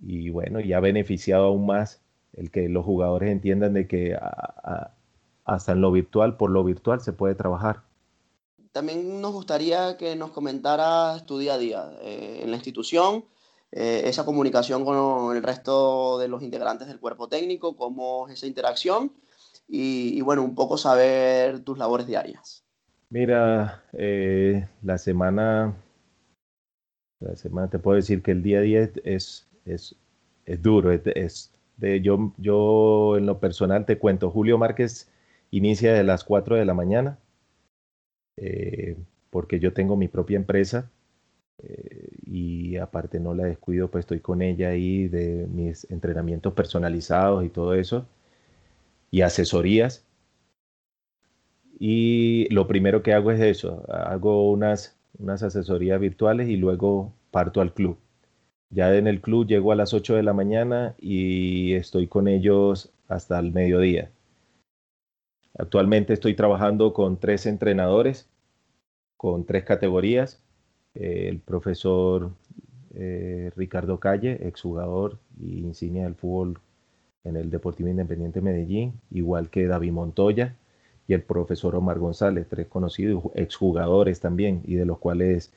Y 0.00 0.30
bueno, 0.30 0.60
y 0.60 0.72
ha 0.74 0.80
beneficiado 0.80 1.46
aún 1.46 1.66
más 1.66 2.03
el 2.36 2.50
que 2.50 2.68
los 2.68 2.84
jugadores 2.84 3.30
entiendan 3.30 3.74
de 3.74 3.86
que 3.86 4.16
hasta 5.44 5.72
en 5.72 5.80
lo 5.80 5.92
virtual, 5.92 6.36
por 6.36 6.50
lo 6.50 6.64
virtual 6.64 7.00
se 7.00 7.12
puede 7.12 7.34
trabajar. 7.34 7.82
También 8.72 9.20
nos 9.20 9.32
gustaría 9.32 9.96
que 9.96 10.16
nos 10.16 10.32
comentaras 10.32 11.26
tu 11.26 11.38
día 11.38 11.54
a 11.54 11.58
día 11.58 11.92
eh, 12.02 12.40
en 12.42 12.50
la 12.50 12.56
institución, 12.56 13.24
eh, 13.70 14.02
esa 14.06 14.24
comunicación 14.24 14.84
con 14.84 15.36
el 15.36 15.42
resto 15.42 16.18
de 16.18 16.28
los 16.28 16.42
integrantes 16.42 16.88
del 16.88 16.98
cuerpo 16.98 17.28
técnico, 17.28 17.76
cómo 17.76 18.26
es 18.28 18.34
esa 18.34 18.46
interacción 18.46 19.12
y, 19.68 20.20
bueno, 20.22 20.42
un 20.42 20.54
poco 20.54 20.76
saber 20.76 21.60
tus 21.60 21.78
labores 21.78 22.06
diarias. 22.06 22.64
Mira, 23.10 23.84
eh, 23.92 24.68
la 24.82 24.98
semana, 24.98 25.74
la 27.20 27.36
semana 27.36 27.70
te 27.70 27.78
puedo 27.78 27.96
decir 27.96 28.22
que 28.22 28.32
el 28.32 28.42
día 28.42 28.58
a 28.58 28.62
día 28.62 28.90
es, 29.04 29.46
es, 29.64 29.96
es 30.46 30.62
duro, 30.62 30.92
es, 30.92 31.53
yo, 31.78 32.32
yo 32.38 33.16
en 33.16 33.26
lo 33.26 33.40
personal 33.40 33.86
te 33.86 33.98
cuento, 33.98 34.30
Julio 34.30 34.58
Márquez 34.58 35.10
inicia 35.50 35.92
de 35.94 36.04
las 36.04 36.24
4 36.24 36.56
de 36.56 36.64
la 36.64 36.74
mañana, 36.74 37.18
eh, 38.36 38.96
porque 39.30 39.60
yo 39.60 39.72
tengo 39.72 39.96
mi 39.96 40.08
propia 40.08 40.36
empresa 40.36 40.90
eh, 41.62 42.08
y 42.26 42.76
aparte 42.76 43.20
no 43.20 43.34
la 43.34 43.44
descuido, 43.44 43.90
pues 43.90 44.02
estoy 44.04 44.20
con 44.20 44.42
ella 44.42 44.70
ahí 44.70 45.08
de 45.08 45.46
mis 45.48 45.90
entrenamientos 45.90 46.52
personalizados 46.54 47.44
y 47.44 47.50
todo 47.50 47.74
eso, 47.74 48.06
y 49.10 49.22
asesorías. 49.22 50.04
Y 51.78 52.48
lo 52.52 52.66
primero 52.66 53.02
que 53.02 53.12
hago 53.12 53.30
es 53.30 53.40
eso, 53.40 53.84
hago 53.88 54.50
unas, 54.50 54.96
unas 55.18 55.42
asesorías 55.42 56.00
virtuales 56.00 56.48
y 56.48 56.56
luego 56.56 57.12
parto 57.30 57.60
al 57.60 57.72
club. 57.74 57.98
Ya 58.74 58.92
en 58.96 59.06
el 59.06 59.20
club 59.20 59.46
llego 59.46 59.70
a 59.70 59.76
las 59.76 59.94
8 59.94 60.16
de 60.16 60.24
la 60.24 60.32
mañana 60.32 60.96
y 60.98 61.74
estoy 61.74 62.08
con 62.08 62.26
ellos 62.26 62.92
hasta 63.06 63.38
el 63.38 63.52
mediodía. 63.52 64.10
Actualmente 65.56 66.12
estoy 66.12 66.34
trabajando 66.34 66.92
con 66.92 67.18
tres 67.18 67.46
entrenadores, 67.46 68.28
con 69.16 69.44
tres 69.44 69.62
categorías. 69.62 70.42
Eh, 70.96 71.28
el 71.28 71.38
profesor 71.38 72.32
eh, 72.96 73.52
Ricardo 73.54 74.00
Calle, 74.00 74.40
exjugador 74.44 75.20
y 75.38 75.60
insignia 75.60 76.02
del 76.02 76.16
fútbol 76.16 76.58
en 77.22 77.36
el 77.36 77.50
Deportivo 77.50 77.88
Independiente 77.88 78.40
Medellín, 78.40 78.94
igual 79.12 79.50
que 79.50 79.68
David 79.68 79.92
Montoya 79.92 80.56
y 81.06 81.12
el 81.12 81.22
profesor 81.22 81.76
Omar 81.76 82.00
González, 82.00 82.48
tres 82.48 82.66
conocidos 82.66 83.22
exjugadores 83.36 84.18
también 84.18 84.62
y 84.64 84.74
de 84.74 84.84
los 84.84 84.98
cuales 84.98 85.52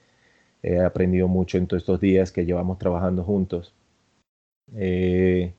He 0.64 0.80
aprendido 0.82 1.28
mucho 1.28 1.58
en 1.58 1.68
todos 1.68 1.84
estos 1.84 2.00
días 2.00 2.32
que 2.32 2.46
llevamos 2.46 2.78
trabajando 2.80 3.24
juntos. 3.24 3.74
Eh, 4.76 5.54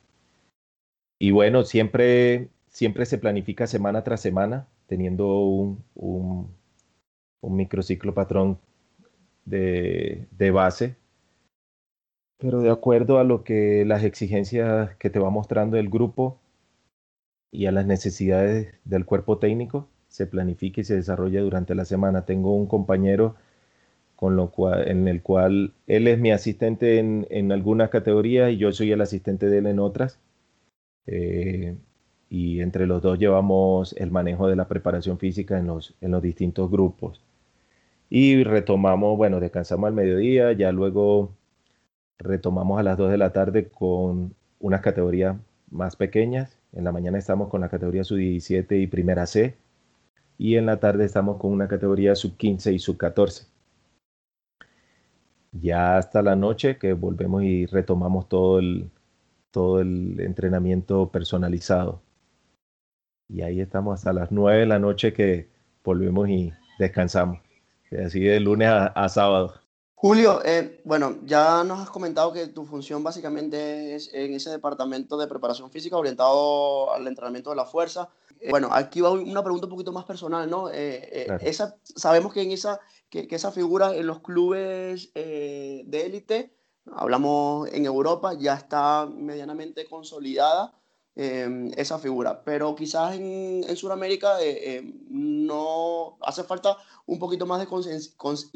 y 1.18 1.30
bueno, 1.30 1.64
siempre, 1.64 2.48
siempre 2.68 3.06
se 3.06 3.18
planifica 3.18 3.66
semana 3.66 4.04
tras 4.04 4.20
semana, 4.20 4.68
teniendo 4.86 5.40
un, 5.40 5.84
un, 5.94 6.54
microciclo 7.42 8.14
patrón 8.14 8.58
de, 9.44 10.26
de, 10.30 10.50
base, 10.50 10.96
pero 12.38 12.60
de 12.60 12.70
acuerdo 12.70 13.18
a 13.18 13.24
lo 13.24 13.42
que 13.42 13.84
las 13.84 14.04
exigencias 14.04 14.94
que 14.96 15.10
te 15.10 15.18
va 15.18 15.30
mostrando 15.30 15.76
el 15.76 15.88
grupo 15.88 16.38
y 17.50 17.66
a 17.66 17.72
las 17.72 17.86
necesidades 17.86 18.74
del 18.84 19.06
cuerpo 19.06 19.38
técnico, 19.38 19.88
se 20.08 20.26
planifica 20.26 20.80
y 20.80 20.84
se 20.84 20.96
desarrolla 20.96 21.40
durante 21.40 21.74
la 21.74 21.84
semana. 21.84 22.24
Tengo 22.26 22.54
un 22.54 22.66
compañero 22.66 23.36
con 24.18 24.34
lo 24.34 24.50
cual, 24.50 24.88
en 24.88 25.06
el 25.06 25.22
cual 25.22 25.74
él 25.86 26.08
es 26.08 26.18
mi 26.18 26.32
asistente 26.32 26.98
en, 26.98 27.26
en 27.30 27.52
algunas 27.52 27.88
categorías 27.88 28.50
y 28.50 28.56
yo 28.56 28.72
soy 28.72 28.90
el 28.90 29.00
asistente 29.00 29.48
de 29.48 29.58
él 29.58 29.66
en 29.68 29.78
otras. 29.78 30.18
Eh, 31.06 31.76
y 32.28 32.60
entre 32.60 32.88
los 32.88 33.00
dos 33.00 33.18
llevamos 33.18 33.94
el 33.96 34.10
manejo 34.10 34.48
de 34.48 34.56
la 34.56 34.66
preparación 34.66 35.18
física 35.20 35.56
en 35.58 35.68
los, 35.68 35.94
en 36.00 36.10
los 36.10 36.20
distintos 36.20 36.68
grupos. 36.68 37.22
Y 38.10 38.42
retomamos, 38.42 39.16
bueno, 39.16 39.38
descansamos 39.38 39.86
al 39.86 39.94
mediodía, 39.94 40.52
ya 40.52 40.72
luego 40.72 41.30
retomamos 42.18 42.80
a 42.80 42.82
las 42.82 42.98
2 42.98 43.12
de 43.12 43.18
la 43.18 43.32
tarde 43.32 43.68
con 43.68 44.34
unas 44.58 44.80
categorías 44.80 45.36
más 45.70 45.94
pequeñas. 45.94 46.58
En 46.72 46.82
la 46.82 46.90
mañana 46.92 47.18
estamos 47.18 47.50
con 47.50 47.60
la 47.60 47.68
categoría 47.68 48.02
sub-17 48.02 48.82
y 48.82 48.88
primera 48.88 49.26
C. 49.26 49.56
Y 50.38 50.56
en 50.56 50.66
la 50.66 50.80
tarde 50.80 51.04
estamos 51.04 51.38
con 51.38 51.52
una 51.52 51.68
categoría 51.68 52.16
sub-15 52.16 52.74
y 52.74 52.80
sub-14. 52.80 53.46
Ya 55.52 55.96
hasta 55.96 56.22
la 56.22 56.36
noche 56.36 56.78
que 56.78 56.92
volvemos 56.92 57.42
y 57.42 57.66
retomamos 57.66 58.28
todo 58.28 58.58
el, 58.58 58.90
todo 59.50 59.80
el 59.80 60.20
entrenamiento 60.20 61.10
personalizado. 61.10 62.02
Y 63.28 63.42
ahí 63.42 63.60
estamos 63.60 63.94
hasta 63.94 64.12
las 64.12 64.32
9 64.32 64.60
de 64.60 64.66
la 64.66 64.78
noche 64.78 65.12
que 65.12 65.48
volvemos 65.84 66.28
y 66.28 66.52
descansamos. 66.78 67.40
Así 68.04 68.20
de 68.20 68.40
lunes 68.40 68.68
a, 68.68 69.08
sábado. 69.08 69.54
Julio, 70.00 70.40
eh, 70.44 70.80
bueno, 70.84 71.16
ya 71.24 71.64
nos 71.64 71.80
has 71.80 71.90
comentado 71.90 72.32
que 72.32 72.46
tu 72.46 72.64
función 72.64 73.02
básicamente 73.02 73.96
es 73.96 74.14
en 74.14 74.32
ese 74.32 74.48
departamento 74.48 75.18
de 75.18 75.26
preparación 75.26 75.72
física 75.72 75.96
orientado 75.96 76.92
al 76.92 77.04
entrenamiento 77.08 77.50
de 77.50 77.56
la 77.56 77.64
fuerza. 77.64 78.08
Eh, 78.38 78.48
bueno, 78.48 78.68
aquí 78.70 79.00
va 79.00 79.10
una 79.10 79.42
pregunta 79.42 79.66
un 79.66 79.72
poquito 79.72 79.90
más 79.90 80.04
personal, 80.04 80.48
¿no? 80.48 80.70
Eh, 80.70 81.26
esa, 81.40 81.74
sabemos 81.82 82.32
que 82.32 82.42
en 82.42 82.52
esa, 82.52 82.78
que, 83.10 83.26
que 83.26 83.34
esa 83.34 83.50
figura 83.50 83.92
en 83.96 84.06
los 84.06 84.20
clubes 84.20 85.12
de 85.14 86.02
élite, 86.06 86.54
hablamos 86.92 87.68
en 87.72 87.84
Europa, 87.84 88.34
ya 88.38 88.54
está 88.54 89.04
medianamente 89.04 89.84
consolidada. 89.86 90.74
Em, 91.20 91.72
esa 91.76 91.98
figura. 91.98 92.44
Pero 92.44 92.76
quizás 92.76 93.16
en, 93.16 93.64
en 93.68 93.76
Sudamérica 93.76 94.36
no 95.10 96.16
hace 96.22 96.44
falta 96.44 96.76
un 97.06 97.18
poquito 97.18 97.44
más 97.44 97.58
de 97.58 97.66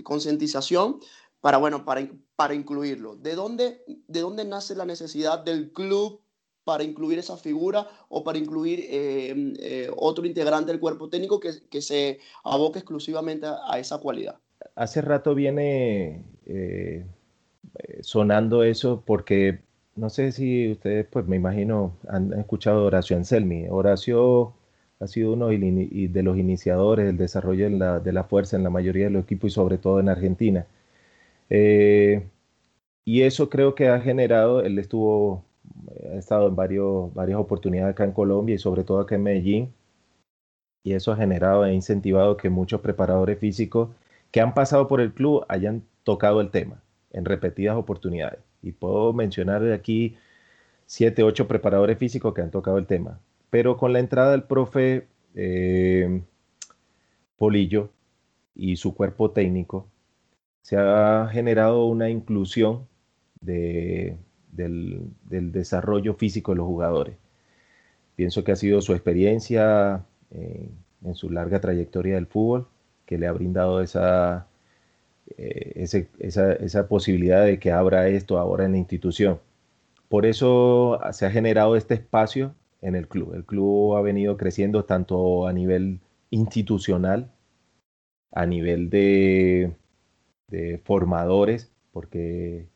concientización 0.05 1.01
para, 1.43 1.59
bueno, 1.59 1.85
para, 1.85 2.09
para 2.37 2.55
incluirlo. 2.55 3.17
¿De 3.17 3.35
dónde, 3.35 3.83
¿De 4.09 4.21
dónde 4.21 4.47
nace 4.47 4.75
la 4.75 4.87
necesidad 4.87 5.41
del 5.41 5.73
club 5.73 6.21
para 6.65 6.85
incluir 6.85 7.19
esa 7.19 7.37
figura 7.37 7.87
o 8.09 8.23
para 8.23 8.39
incluir 8.39 8.87
em, 8.89 9.53
eh, 9.59 9.91
otro 9.97 10.25
integrante 10.25 10.71
del 10.71 10.81
cuerpo 10.81 11.11
técnico 11.11 11.41
que, 11.41 11.51
que 11.69 11.83
se 11.83 12.21
aboque 12.45 12.79
exclusivamente 12.79 13.47
a, 13.47 13.79
esa 13.79 13.99
cualidad? 13.99 14.39
Hace 14.77 15.03
rato 15.03 15.35
viene 15.35 16.25
eh, 16.47 17.05
sonando 18.01 18.63
eso 18.63 19.03
porque 19.05 19.61
no 19.97 20.09
sé 20.09 20.31
si 20.31 20.71
ustedes, 20.71 21.07
pues 21.11 21.27
me 21.27 21.37
imagino, 21.37 21.97
han, 22.09 22.33
escuchado 22.35 22.87
Horacio 22.87 23.17
Anselmi. 23.17 23.67
Horacio 23.69 24.55
ha 25.01 25.09
sido 25.09 25.33
uno 25.33 25.49
de 25.49 26.23
los 26.23 26.39
iniciadores 26.39 27.07
del 27.07 27.17
desarrollo 27.17 27.69
de 28.01 28.13
la, 28.13 28.25
fuerza 28.25 28.57
en 28.57 28.63
la 28.63 28.71
mayoría 28.71 29.07
de 29.07 29.11
los 29.11 29.25
equipos 29.25 29.51
y 29.51 29.55
sobre 29.55 29.79
todo 29.79 29.99
en 29.99 30.09
Argentina. 30.09 30.67
Eh, 31.55 32.27
y 33.05 33.23
eso 33.23 33.51
creo 33.51 33.75
que 33.75 33.89
ha 33.89 34.01
generado, 34.01 34.63
él 34.63 34.79
estuvo, 34.79 35.45
ha 36.11 36.17
estado 36.17 36.49
en 36.49 36.57
varios, 36.57 37.13
varias 37.13 37.39
oportunidades 37.39 37.93
acá 37.93 38.05
en 38.05 38.13
Colombia 38.13 38.55
y 38.55 38.59
sobre 38.59 38.85
todo 38.85 39.01
acá 39.01 39.17
en 39.17 39.23
Medellín. 39.23 39.75
Y 40.83 40.95
eso 40.95 41.13
ha 41.13 41.17
generado 41.17 41.67
e 41.67 41.75
incentivado 41.75 42.39
que 42.39 42.49
muchos 42.49 42.81
preparadores 42.81 43.39
físicos 43.39 43.91
que 44.31 44.41
han 44.41 44.55
pasado 44.55 44.89
por 44.89 45.03
el 45.03 45.13
club 45.13 45.45
hayan 45.49 45.83
tocado 46.05 46.41
el 46.41 46.51
tema 46.51 46.83
en 47.13 47.27
repetidas 47.27 47.77
oportunidades. 47.77 48.41
Y 48.63 48.73
puedo 48.73 49.13
mencionar 49.13 49.63
aquí 49.73 50.17
siete, 50.87 51.23
ocho 51.23 51.49
preparadores 51.49 51.99
físicos 51.99 52.33
que 52.33 52.41
han 52.41 52.51
tocado 52.51 52.79
el 52.79 52.87
tema. 52.87 53.21
Pero 53.51 53.77
con 53.77 53.93
la 53.93 53.99
entrada 53.99 54.31
del 54.31 54.45
profe 54.45 55.07
eh, 55.35 56.23
Polillo 57.37 57.91
y 58.55 58.77
su 58.77 58.95
cuerpo 58.95 59.31
técnico, 59.33 59.87
se 60.63 60.77
ha 60.77 61.29
generado 61.33 61.85
una 61.87 62.09
inclusión 62.09 62.89
del, 63.41 64.19
desarrollo 64.51 66.15
físico 66.15 66.53
de 66.53 66.57
los 66.57 66.67
jugadores. 66.67 67.17
Pienso 68.17 68.45
que 68.45 68.53
ha 68.53 68.57
sido 68.57 68.81
su 68.81 68.93
experiencia 68.93 70.05
eh, 70.31 70.69
en 71.05 71.15
su 71.15 71.31
larga 71.31 71.61
trayectoria 71.61 72.15
del 72.15 72.27
fútbol 72.27 72.69
que 73.07 73.19
le 73.19 73.27
ha 73.27 73.33
brindado 73.33 73.81
esa, 73.83 74.47
eh, 75.37 75.73
esa, 76.19 76.89
posibilidad 76.89 77.45
de 77.45 77.59
que 77.59 77.73
abra 77.73 78.09
esto 78.09 78.39
ahora 78.39 78.65
en 78.65 78.73
la 78.73 78.79
institución. 78.79 79.41
Por 80.09 80.27
eso 80.27 81.01
se 81.13 81.27
ha 81.27 81.31
generado 81.31 81.77
este 81.77 81.95
espacio 81.95 82.55
en 82.83 82.95
el 82.95 83.09
club. 83.09 83.35
El 83.35 83.45
club 83.45 83.97
ha 83.97 84.03
venido 84.03 84.37
creciendo 84.37 84.85
tanto 84.85 85.47
a 85.47 85.53
nivel 85.53 86.01
institucional, 86.31 87.31
a 88.31 88.47
nivel 88.47 88.91
de, 88.91 89.73
formadores, 90.85 91.71
porque 91.93 92.67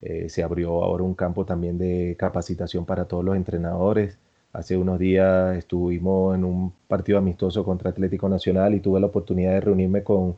eh, 0.00 0.28
se 0.28 0.42
abrió 0.42 0.84
ahora 0.84 1.04
un 1.04 1.14
campo 1.14 1.44
también 1.44 1.78
de 1.78 2.16
capacitación 2.18 2.86
para 2.86 3.06
todos 3.06 3.24
los 3.24 3.36
entrenadores. 3.36 4.18
Hace 4.52 4.76
unos 4.76 4.98
días 4.98 5.56
estuvimos 5.56 6.34
en 6.34 6.44
un 6.44 6.72
partido 6.88 7.18
amistoso 7.18 7.64
contra 7.64 7.90
Atlético 7.90 8.28
Nacional 8.28 8.74
y 8.74 8.80
tuve 8.80 9.00
la 9.00 9.06
oportunidad 9.06 9.52
de 9.52 9.60
reunirme 9.60 10.02
con 10.02 10.36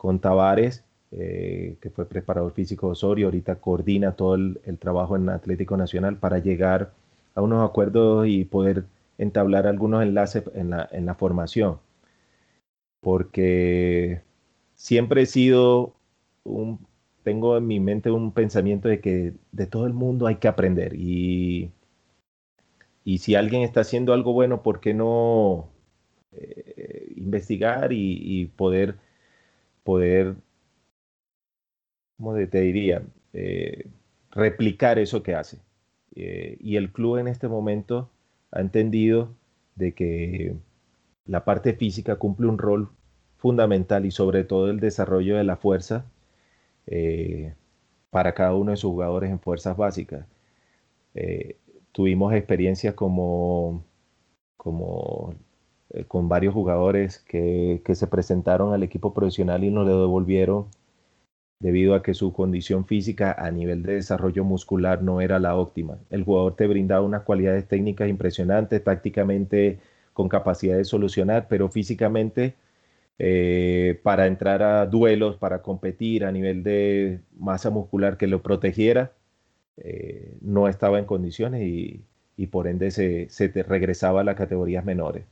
con 0.00 0.18
Tavares, 0.18 0.82
eh, 1.10 1.76
que 1.78 1.90
fue 1.90 2.06
preparador 2.08 2.52
físico 2.52 2.86
de 2.86 2.92
Osorio, 2.92 3.26
ahorita 3.26 3.56
coordina 3.56 4.12
todo 4.16 4.34
el, 4.34 4.58
trabajo 4.78 5.14
en 5.14 5.28
Atlético 5.28 5.76
Nacional 5.76 6.16
para 6.16 6.38
llegar 6.38 6.94
a 7.34 7.42
unos 7.42 7.68
acuerdos 7.68 8.26
y 8.26 8.46
poder 8.46 8.86
entablar 9.18 9.66
algunos 9.66 10.02
enlaces 10.02 10.44
en 10.54 10.70
la, 10.70 10.88
en 10.90 11.04
la 11.04 11.16
formación. 11.16 11.80
Porque 13.00 14.22
siempre 14.74 15.22
he 15.22 15.26
sido 15.26 15.92
tengo 17.22 17.56
en 17.56 17.66
mi 17.66 17.80
mente 17.80 18.10
un 18.10 18.32
pensamiento 18.32 18.88
de 18.88 19.00
que 19.00 19.34
de 19.52 19.66
todo 19.66 19.86
el 19.86 19.92
mundo 19.94 20.26
hay 20.26 20.36
que 20.36 20.48
aprender 20.48 20.94
y, 20.94 21.70
y 23.04 23.18
si 23.18 23.34
alguien 23.34 23.62
está 23.62 23.80
haciendo 23.80 24.12
algo 24.12 24.32
bueno, 24.32 24.62
¿por 24.62 24.80
qué 24.80 24.94
no 24.94 25.68
eh, 26.32 27.12
investigar 27.16 27.92
y, 27.92 28.18
y 28.42 28.46
poder 28.46 28.96
poder, 29.84 30.36
¿cómo 32.16 32.34
te 32.34 32.60
diría? 32.60 33.02
Eh, 33.32 33.86
replicar 34.30 34.98
eso 34.98 35.22
que 35.22 35.34
hace. 35.34 35.58
Eh, 36.14 36.56
y 36.60 36.76
el 36.76 36.92
club 36.92 37.18
en 37.18 37.28
este 37.28 37.48
momento 37.48 38.10
ha 38.50 38.60
entendido 38.60 39.34
de 39.76 39.94
que 39.94 40.56
la 41.26 41.44
parte 41.44 41.74
física 41.74 42.16
cumple 42.16 42.48
un 42.48 42.58
rol 42.58 42.90
fundamental 43.38 44.06
y 44.06 44.10
sobre 44.10 44.44
todo 44.44 44.70
el 44.70 44.80
desarrollo 44.80 45.36
de 45.36 45.44
la 45.44 45.56
fuerza 45.56 46.06
eh, 46.90 47.54
para 48.10 48.34
cada 48.34 48.54
uno 48.54 48.72
de 48.72 48.76
sus 48.76 48.90
jugadores 48.90 49.30
en 49.30 49.40
fuerzas 49.40 49.76
básicas. 49.76 50.26
tuvimos 51.92 52.34
experiencias 52.34 52.94
como, 52.94 53.84
como 54.56 55.34
eh, 55.90 56.04
con 56.04 56.28
varios 56.28 56.54
jugadores 56.54 57.18
que, 57.18 57.82
se 57.94 58.06
presentaron 58.06 58.72
al 58.72 58.82
equipo 58.84 59.12
profesional 59.12 59.64
y 59.64 59.70
no 59.70 59.84
le 59.84 59.90
devolvieron 59.90 60.66
debido 61.60 61.94
a 61.94 62.02
que 62.02 62.14
su 62.14 62.32
condición 62.32 62.86
física 62.86 63.32
a 63.38 63.50
nivel 63.50 63.82
de 63.82 63.94
desarrollo 63.94 64.44
muscular 64.44 65.02
no 65.02 65.20
era 65.20 65.38
la 65.38 65.56
óptima. 65.56 65.98
El 66.10 66.24
jugador 66.24 66.56
te 66.56 66.66
brindaba 66.66 67.04
unas 67.04 67.22
cualidades 67.22 67.66
técnicas 67.68 68.08
impresionantes, 68.08 68.82
tácticamente 68.84 69.80
con 70.12 70.28
capacidad 70.28 70.76
de 70.76 70.84
solucionar, 70.84 71.48
pero 71.48 71.68
físicamente 71.68 72.54
eh, 73.22 74.00
para 74.02 74.26
entrar 74.26 74.62
a 74.62 74.86
duelos, 74.86 75.36
para 75.36 75.60
competir 75.60 76.24
a 76.24 76.32
nivel 76.32 76.62
de 76.62 77.20
masa 77.36 77.68
muscular 77.68 78.16
que 78.16 78.26
lo 78.26 78.42
protegiera, 78.42 79.12
eh, 79.76 80.38
no 80.40 80.68
estaba 80.68 80.98
en 80.98 81.04
condiciones 81.04 81.62
y, 81.62 82.06
por 82.46 82.66
ende 82.66 82.90
se, 82.90 83.28
regresaba 83.68 84.22
a 84.22 84.24
las 84.24 84.36
categorías 84.36 84.86
menores 84.86 85.26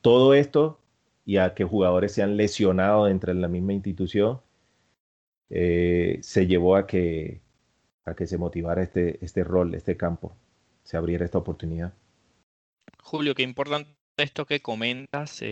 todo 0.00 0.34
esto 0.34 0.78
y 1.24 1.38
a 1.38 1.54
que 1.54 1.64
jugadores 1.64 2.12
se 2.12 2.22
han 2.22 2.36
lesionado 2.36 3.06
dentro 3.06 3.34
de 3.34 3.40
la 3.40 3.48
misma 3.48 3.72
institución, 3.72 4.40
eh, 5.50 6.18
se 6.22 6.46
llevó 6.46 6.76
a 6.76 6.86
que, 6.86 7.40
a 8.04 8.14
que 8.14 8.28
se 8.28 8.38
motivara 8.38 8.84
este, 8.84 9.18
este 9.24 9.42
rol, 9.42 9.74
este 9.74 9.96
campo, 9.96 10.36
se 10.84 10.96
abriera 10.96 11.24
esta 11.24 11.38
oportunidad. 11.38 11.92
Julio, 13.02 13.34
qué 13.34 13.42
importante 13.42 13.90
esto 14.18 14.46
que 14.46 14.60
comentas, 14.60 15.42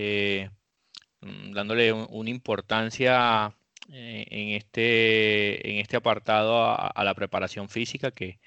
mm, 1.23 1.53
dándole 1.53 1.93
una 1.93 2.31
importancia 2.31 3.55
eh, 3.91 4.25
en, 4.31 4.49
este, 4.51 5.71
en 5.71 5.79
este 5.79 5.97
apartado 5.97 6.65
a, 6.65 7.05
la 7.05 7.15
preparación 7.15 7.69
física 7.69 8.11
que, 8.11 8.39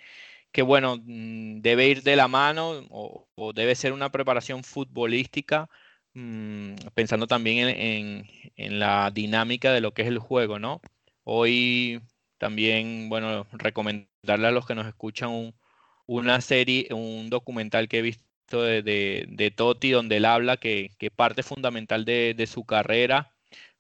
que, 0.51 0.61
bueno, 0.63 0.97
mm, 0.97 1.61
debe 1.61 1.88
ir 1.89 2.03
de 2.03 2.15
la 2.15 2.27
mano 2.27 2.85
o, 2.89 3.53
debe 3.53 3.75
ser 3.75 3.93
una 3.93 4.11
preparación 4.11 4.63
futbolística 4.63 5.69
Mm, 6.15 6.75
pensando 6.93 7.27
también 7.27 7.67
en, 8.57 8.79
la 8.79 9.11
dinámica 9.11 9.73
de 9.73 9.81
lo 9.81 9.93
que 9.93 10.03
es 10.03 10.07
el 10.07 10.17
juego, 10.19 10.59
¿no? 10.59 10.81
Hoy 11.23 12.01
también, 12.38 13.09
bueno, 13.09 13.45
recomendarle 13.51 14.47
a 14.47 14.51
los 14.51 14.65
que 14.65 14.75
nos 14.75 14.88
escuchan 14.88 15.53
una 16.05 16.41
serie, 16.41 16.88
un 16.91 17.29
documental 17.29 17.88
que 17.89 17.99
he 17.99 18.01
visto 18.01 18.24
de, 18.51 19.25
de, 19.27 19.51
Totti, 19.51 19.91
donde 19.91 20.17
él 20.17 20.25
habla 20.25 20.58
que, 20.58 20.91
parte 21.15 21.43
fundamental 21.43 22.05
de, 22.05 22.47
su 22.47 22.65
carrera 22.65 23.31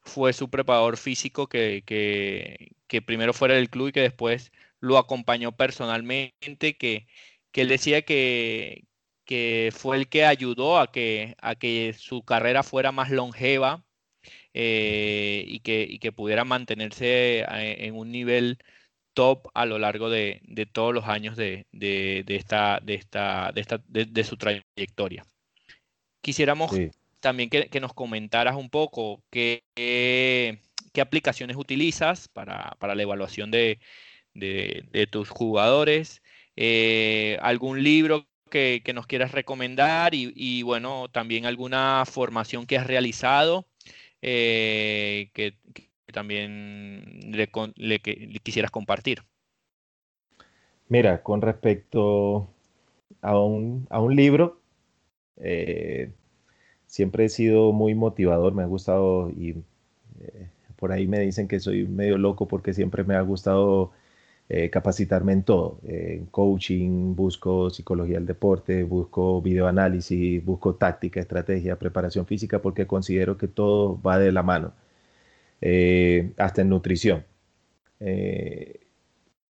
fue 0.01 0.33
su 0.33 0.49
preparador 0.49 0.97
físico 0.97 1.47
que, 1.47 1.83
que, 1.85 3.01
primero 3.01 3.33
fuera 3.33 3.55
del 3.55 3.69
club 3.69 3.89
y 3.89 3.91
que 3.93 4.01
después 4.01 4.51
lo 4.79 4.97
acompañó 4.97 5.51
personalmente, 5.53 6.77
que, 6.77 7.07
que 7.51 7.61
él 7.61 7.69
decía 7.69 8.03
que, 8.03 8.85
que 9.25 9.71
fue 9.75 9.97
el 9.97 10.09
que 10.09 10.25
ayudó 10.25 10.79
a 10.79 10.91
que, 10.91 11.35
a 11.41 11.55
que 11.55 11.93
su 11.97 12.23
carrera 12.23 12.63
fuera 12.63 12.91
más 12.91 13.11
longeva 13.11 13.85
eh, 14.53 15.43
y, 15.47 15.59
que, 15.61 15.99
que, 15.99 16.11
pudiera 16.11 16.45
mantenerse 16.45 17.39
eh, 17.41 17.87
en 17.87 17.95
un 17.95 18.11
nivel 18.11 18.59
top 19.15 19.47
a 19.55 19.65
lo 19.65 19.79
largo 19.79 20.11
de, 20.11 20.41
todos 20.71 20.93
los 20.93 21.05
años 21.05 21.35
de, 21.35 21.65
esta, 22.27 22.79
de, 22.83 22.93
esta, 22.93 23.51
de, 23.87 24.23
su 24.23 24.37
trayectoria. 24.37 25.25
Quisiéramos 26.21 26.71
también 27.19 27.49
que, 27.49 27.79
nos 27.79 27.95
comentaras 27.95 28.55
un 28.55 28.69
poco 28.69 29.23
qué, 29.31 29.63
qué 30.95 31.01
aplicaciones 31.01 31.57
utilizas 31.57 32.27
para, 32.27 32.77
la 32.79 33.01
evaluación 33.01 33.51
de, 33.51 33.79
tus 35.11 35.29
jugadores, 35.29 36.21
eh, 36.55 37.37
algún 37.41 37.83
libro 37.83 38.27
que, 38.49 38.81
nos 38.93 39.07
quieras 39.07 39.31
recomendar 39.31 40.13
y, 40.15 40.61
bueno, 40.63 41.09
también 41.09 41.45
alguna 41.45 42.03
formación 42.05 42.65
que 42.65 42.77
has 42.77 42.87
realizado 42.87 43.67
eh, 44.21 45.29
que, 45.33 45.55
también 46.15 47.03
le, 47.75 47.99
quisieras 48.41 48.71
compartir. 48.71 49.19
Mira, 50.87 51.21
con 51.21 51.41
respecto 51.41 52.47
a 53.21 53.37
un, 53.37 54.15
libro, 54.15 54.61
eh, 55.35 56.09
siempre 56.85 57.25
he 57.25 57.29
sido 57.29 57.73
muy 57.73 57.95
motivador, 57.95 58.53
me 58.53 58.63
ha 58.63 58.65
gustado 58.65 59.29
y 59.29 59.55
eh, 60.21 60.47
por 60.77 60.93
ahí 60.93 61.05
me 61.05 61.19
dicen 61.19 61.49
que 61.49 61.59
soy 61.59 61.85
medio 61.85 62.17
loco 62.17 62.47
porque 62.47 62.73
siempre 62.73 63.03
me 63.03 63.15
ha 63.15 63.21
gustado 63.21 63.91
eh, 64.47 64.69
capacitarme 64.69 65.33
en 65.33 65.43
todo, 65.43 65.79
en 65.83 66.27
coaching, 66.27 67.13
busco 67.15 67.69
psicología 67.71 68.15
del 68.15 68.25
deporte, 68.25 68.83
busco 68.83 69.41
videoanálisis, 69.41 70.45
busco 70.45 70.75
táctica, 70.75 71.19
estrategia, 71.19 71.77
preparación 71.77 72.25
física, 72.25 72.61
porque 72.61 72.87
considero 72.87 73.37
que 73.37 73.49
todo 73.49 74.01
va 74.01 74.17
de 74.17 74.31
la 74.31 74.43
mano, 74.43 74.71
eh, 75.61 76.33
hasta 76.37 76.61
en 76.61 76.69
nutrición. 76.69 77.25
Eh, 77.99 78.81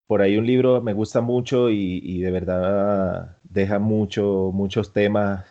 por 0.07 0.21
ahí 0.21 0.37
un 0.37 0.45
libro 0.45 0.81
me 0.81 0.93
gusta 0.93 1.21
mucho 1.21 1.69
y, 1.69 2.21
de 2.21 2.31
verdad 2.31 3.37
deja 3.43 3.79
mucho, 3.79 4.51
muchos 4.53 4.93
temas 4.93 5.45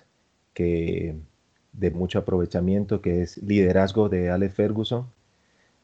que, 0.52 1.16
de 1.72 1.90
mucho 1.90 2.20
aprovechamiento, 2.20 3.00
que 3.02 3.22
es 3.22 3.38
Liderazgo 3.42 4.08
de 4.08 4.30
Alex 4.30 4.54
Ferguson, 4.54 5.06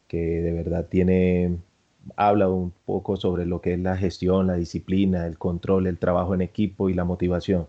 que 0.09 0.18
de 0.42 0.52
verdad 0.52 0.87
tiene 0.88 1.59
habla 2.16 2.48
un 2.48 2.72
poco 2.87 3.16
sobre 3.16 3.46
lo 3.46 3.61
que 3.61 3.74
es 3.74 3.80
la 3.80 3.96
gestión, 3.96 4.46
la 4.46 4.54
disciplina, 4.54 5.26
el 5.26 5.38
control, 5.38 5.87
el 5.87 5.98
trabajo 5.98 6.35
en 6.35 6.42
equipo 6.42 6.88
y 6.88 6.94
la 6.94 7.04
motivación. 7.04 7.66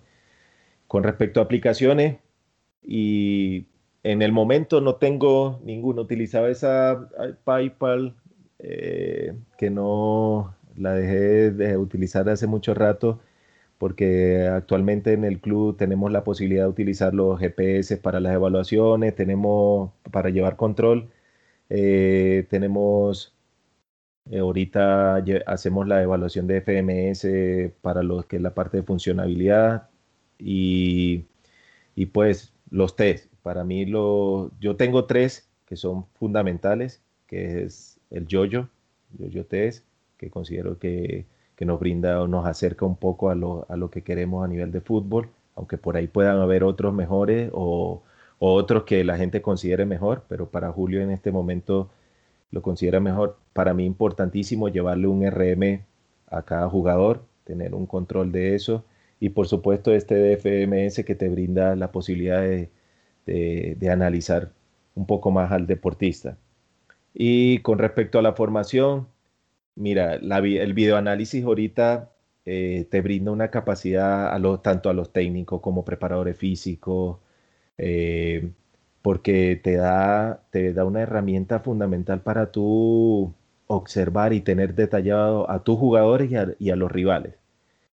Con 0.88 1.04
respecto 1.04 1.40
a 1.40 1.44
aplicaciones, 1.44 2.18
y 2.84 3.66
en 4.04 4.22
el 4.22 4.32
momento 4.32 4.82
no 4.82 4.96
tengo 4.96 5.60
ninguna, 5.64 6.02
utilizaba 6.02 6.50
esa 6.50 7.10
PayPal 7.44 8.16
eh, 8.60 9.34
que 9.58 9.70
no 9.70 10.56
la 10.76 10.94
dejé 10.94 11.52
de 11.52 11.78
utilizar 11.78 12.30
hace 12.30 12.48
mucho 12.48 12.74
rato 12.74 13.20
porque 13.78 14.48
actualmente 14.48 15.14
en 15.14 15.24
el 15.26 15.42
club 15.42 15.78
tenemos 15.78 16.12
la 16.12 16.24
posibilidad 16.24 16.66
de 16.66 16.70
utilizar 16.70 17.14
los 17.16 17.40
GPS 17.40 17.98
para 17.98 18.20
las 18.20 18.36
evaluaciones, 18.36 19.16
tenemos 19.16 19.92
para 20.12 20.30
llevar 20.30 20.56
control, 20.56 21.10
eh, 21.70 22.46
tenemos 22.50 23.36
eh, 24.30 24.40
ahorita 24.40 25.24
hacemos 25.48 25.88
la 25.88 26.02
evaluación 26.04 26.48
de 26.48 26.62
FMS 26.62 27.74
para 27.82 28.04
lo 28.04 28.24
que 28.28 28.38
es 28.38 28.42
la 28.42 28.54
parte 28.54 28.78
de 28.78 28.84
funcionalidad 28.84 29.90
y, 30.40 31.26
y 31.96 32.06
pues 32.08 32.54
los 32.70 32.96
test. 32.96 33.31
Para 33.44 33.64
mí 33.64 33.86
lo, 33.86 34.52
yo 34.60 34.76
tengo 34.76 35.06
tres 35.06 35.50
que 35.66 35.76
son 35.76 36.06
fundamentales, 36.20 37.02
que 37.28 37.64
es 37.64 38.00
el 38.10 38.28
yoyo, 38.28 38.68
yoyo 39.18 39.46
test, 39.46 39.86
que 40.18 40.30
considero 40.30 40.78
que, 40.80 41.26
que, 41.56 41.66
nos 41.66 41.80
brinda 41.80 42.22
o 42.22 42.28
nos 42.28 42.46
acerca 42.46 42.86
un 42.86 42.96
poco 42.98 43.30
a 43.30 43.36
lo, 43.36 43.66
a 43.70 43.78
lo, 43.78 43.90
que 43.90 44.04
queremos 44.04 44.44
a 44.44 44.48
nivel 44.48 44.72
de 44.72 44.82
fútbol, 44.82 45.30
aunque 45.56 45.78
por 45.78 45.98
ahí 45.98 46.08
puedan 46.08 46.40
haber 46.40 46.64
otros 46.64 46.94
mejores 46.94 47.50
o, 47.54 48.04
o 48.40 48.54
otros 48.54 48.84
que 48.84 49.04
la 49.04 49.18
gente 49.18 49.42
considere 49.42 49.86
mejor, 49.86 50.24
pero 50.28 50.50
para 50.50 50.72
Julio 50.72 51.02
en 51.02 51.12
este 51.12 51.32
momento 51.32 51.90
lo 52.52 52.62
considera 52.62 53.00
mejor. 53.00 53.38
Para 53.54 53.74
mí 53.74 53.86
importantísimo 53.86 54.70
llevarle 54.70 55.08
un 55.08 55.26
RM 55.26 55.84
a 56.28 56.44
cada 56.44 56.70
jugador, 56.70 57.24
tener 57.46 57.74
un 57.74 57.86
control 57.86 58.32
de 58.32 58.56
eso 58.56 58.84
y 59.20 59.30
por 59.30 59.48
supuesto 59.48 59.94
este 59.94 60.16
DFMS 60.16 61.06
que 61.06 61.16
te 61.16 61.30
brinda 61.30 61.76
la 61.76 61.92
posibilidad 61.92 62.42
de, 62.42 62.70
analizar 63.92 64.52
un 64.96 65.06
poco 65.06 65.32
más 65.32 65.52
al 65.52 65.68
deportista. 65.68 66.38
Y 67.14 67.60
con 67.60 67.80
respecto 67.80 68.20
a 68.20 68.22
la 68.22 68.34
formación, 68.34 69.08
mira, 69.76 70.16
el 70.16 70.74
videoanálisis 70.74 71.44
ahorita 71.44 72.12
eh, 72.46 72.88
te 72.90 73.02
brinda 73.02 73.32
una 73.32 73.52
capacidad 73.52 74.34
a 74.34 74.62
tanto 74.62 74.90
a 74.90 74.94
los 74.94 75.14
técnicos 75.14 75.62
como 75.62 75.86
preparadores 75.86 76.38
físicos, 76.38 77.20
eh, 77.78 78.52
porque 79.02 79.60
te 79.62 79.76
da, 79.76 80.44
te 80.52 80.74
da 80.74 80.86
una 80.86 81.02
herramienta 81.02 81.60
fundamental 81.60 82.22
para 82.22 82.52
tú 82.52 83.34
observar 83.68 84.34
y 84.34 84.42
tener 84.42 84.76
detallado 84.76 85.50
a 85.50 85.64
tus 85.64 85.78
jugadores 85.80 86.30
y 86.60 86.70
a, 86.72 86.76
los 86.76 86.92
rivales. 86.92 87.36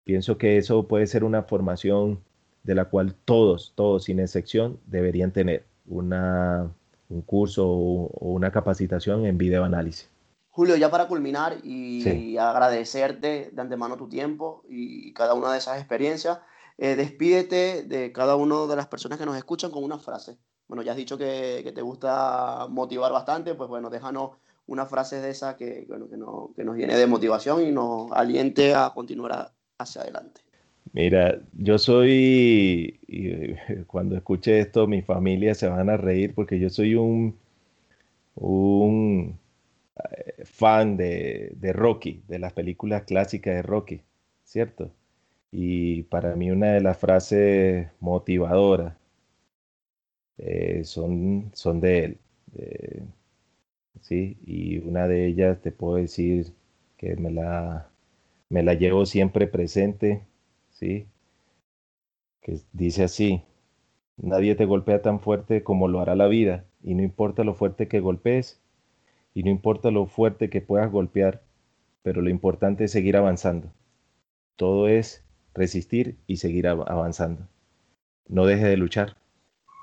Pienso 0.03 0.37
que 0.37 0.57
eso 0.57 0.87
puede 0.87 1.07
ser 1.07 1.23
una 1.23 1.43
formación 1.43 2.21
de 2.63 2.75
la 2.75 2.85
cual 2.85 3.15
todos, 3.25 3.73
todos 3.75 4.05
sin 4.05 4.19
excepción, 4.19 4.79
deberían 4.85 5.31
tener 5.31 5.65
una, 5.85 6.71
un 7.09 7.21
curso 7.21 7.67
o, 7.67 8.07
una 8.29 8.51
capacitación 8.51 9.25
en 9.25 9.37
videoanálisis. 9.37 10.09
Julio, 10.49 10.75
ya 10.75 10.89
para 10.89 11.07
culminar 11.07 11.57
y, 11.63 12.37
agradecerte 12.37 13.51
de 13.51 13.61
antemano 13.61 13.97
tu 13.97 14.07
tiempo 14.07 14.63
y 14.69 15.13
cada 15.13 15.33
una 15.33 15.51
de 15.51 15.57
esas 15.57 15.79
experiencias, 15.79 16.39
eh, 16.77 16.95
despídete 16.95 17.83
de 17.83 18.11
cada 18.11 18.35
una 18.35 18.67
de 18.67 18.75
las 18.75 18.87
personas 18.87 19.19
que 19.19 19.25
nos 19.25 19.37
escuchan 19.37 19.71
con 19.71 19.83
una 19.83 19.99
frase 19.99 20.37
bueno, 20.67 20.81
ya 20.81 20.91
has 20.91 20.97
dicho 20.97 21.17
que, 21.17 21.71
te 21.73 21.81
gusta 21.81 22.67
motivar 22.69 23.11
bastante, 23.11 23.53
pues 23.55 23.69
bueno, 23.69 23.89
déjanos 23.89 24.31
una 24.65 24.85
frase 24.85 25.19
de 25.21 25.29
esa 25.29 25.55
que, 25.55 25.85
bueno, 25.87 26.07
que, 26.55 26.63
nos 26.63 26.77
llene 26.77 26.97
de 26.97 27.05
motivación 27.05 27.63
y 27.63 27.71
nos 27.71 28.11
aliente 28.11 28.73
a 28.73 28.91
continuar 28.91 29.53
hacia 29.77 30.01
adelante. 30.01 30.41
Mira, 30.93 31.41
yo 31.53 31.77
soy, 31.77 32.99
cuando 33.87 34.15
escuche 34.15 34.59
esto, 34.59 34.87
mi 34.87 35.01
familia 35.01 35.55
se 35.55 35.67
van 35.67 35.89
a 35.89 35.97
reír 35.97 36.33
porque 36.35 36.59
yo 36.59 36.69
soy 36.69 36.95
un, 36.95 37.37
eh, 40.11 40.43
fan 40.45 40.97
de, 40.97 41.55
Rocky, 41.73 42.23
de 42.27 42.39
las 42.39 42.53
películas 42.53 43.03
clásicas 43.03 43.55
de 43.55 43.61
Rocky, 43.61 44.01
¿cierto? 44.43 44.91
Y 45.51 46.03
para 46.03 46.35
mí 46.35 46.51
una 46.51 46.73
de 46.73 46.81
las 46.81 46.97
frases 46.97 47.89
motivadoras 47.99 48.95
eh, 50.37 50.83
son, 50.83 51.51
son 51.53 51.79
de 51.81 52.03
él. 52.05 52.17
sí, 54.01 54.37
y 54.45 54.77
una 54.79 55.07
de 55.07 55.25
ellas 55.27 55.61
te 55.61 55.71
puedo 55.71 55.95
decir 55.95 56.53
que 56.97 57.15
me 57.15 57.31
la, 57.31 57.89
me 58.49 58.63
la 58.63 58.73
llevo 58.75 59.05
siempre 59.05 59.47
presente, 59.47 60.21
sí, 60.73 61.07
que 62.41 62.59
dice 62.73 63.05
así, 63.05 63.43
nadie 64.17 64.55
te 64.55 64.65
golpea 64.65 65.01
tan 65.01 65.19
fuerte 65.19 65.63
como 65.63 65.87
lo 65.87 66.01
hará 66.01 66.15
la 66.15 66.27
vida, 66.27 66.65
y 66.83 66.93
no 66.95 67.01
importa 67.01 67.43
lo 67.43 67.53
fuerte 67.53 67.87
que 67.87 68.01
golpees, 68.01 68.61
y 69.33 69.43
no 69.43 69.49
importa 69.49 69.89
lo 69.89 70.05
fuerte 70.05 70.49
que 70.49 70.61
puedas 70.61 70.91
golpear, 70.91 71.41
pero 72.03 72.21
lo 72.21 72.29
importante 72.29 72.83
es 72.83 72.91
seguir 72.91 73.15
avanzando. 73.17 73.71
Todo 74.57 74.87
es 74.87 75.23
resistir 75.53 76.19
y 76.27 76.37
seguir 76.37 76.67
avanzando. 76.67 77.47
No 78.27 78.45
deje 78.45 78.65
de 78.65 78.77
luchar. 78.77 79.15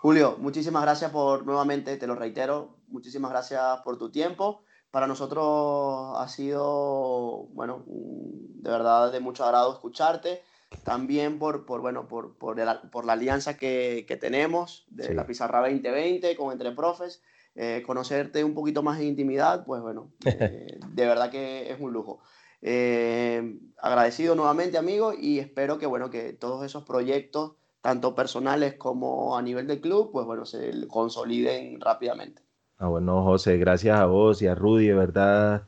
Julio, 0.03 0.37
muchísimas 0.38 0.83
gracias 0.83 1.11
por 1.11 1.44
nuevamente, 1.44 1.96
te 1.96 2.07
lo 2.07 2.14
reitero, 2.14 2.76
muchísimas 2.88 3.31
gracias 3.31 3.81
por 3.85 3.98
tu 3.98 4.11
tiempo. 4.11 4.62
Para 4.90 5.07
nosotros 5.07 6.16
ha 6.16 6.26
sido, 6.29 7.48
bueno, 7.53 7.85
de 7.87 8.70
verdad 8.70 9.12
de 9.12 9.20
mucho 9.20 9.44
agrado 9.44 9.72
escucharte. 9.72 10.42
También 10.85 11.38
por, 11.38 11.66
por 11.66 11.80
bueno, 11.80 12.06
por, 12.09 12.37
por, 12.37 12.56
por 12.90 13.04
la 13.04 13.12
alianza 13.12 13.56
que, 13.56 14.04
que 14.06 14.16
tenemos 14.16 14.87
de 14.88 15.14
la 15.14 15.26
Pizarra 15.26 15.61
2020 15.61 16.37
con 16.37 16.52
Entre 16.52 16.72
Profes. 16.72 17.22
Eh, 17.56 17.83
conocerte 17.85 18.44
un 18.44 18.54
poquito 18.54 18.83
más 18.83 19.00
en 19.00 19.09
intimidad, 19.09 19.64
pues 19.64 19.83
bueno, 19.83 20.12
eh, 20.24 20.78
de 20.94 21.06
verdad 21.06 21.30
que 21.30 21.70
es 21.70 21.80
un 21.80 21.92
lujo. 21.92 22.20
Eh, 22.62 23.59
agradecido 23.78 24.35
nuevamente, 24.35 24.78
amigo, 24.78 25.12
y 25.18 25.40
espero 25.40 25.78
que, 25.78 25.87
bueno, 25.87 26.11
que 26.11 26.33
todos 26.33 26.64
esos 26.64 26.85
proyectos 26.85 27.52
tanto 27.80 28.14
personales 28.14 28.74
como 28.74 29.37
a 29.37 29.42
nivel 29.42 29.66
de 29.66 29.80
club, 29.80 30.11
pues 30.12 30.26
bueno, 30.26 30.44
se 30.44 30.87
consoliden 30.87 31.80
rápidamente. 31.80 32.42
Ah, 32.78 32.88
bueno, 32.88 33.24
José, 33.24 33.56
gracias 33.56 33.98
a 33.98 34.06
vos 34.06 34.40
y 34.42 34.46
a 34.46 34.54
Rudy, 34.54 34.88
de 34.88 34.94
verdad, 34.94 35.62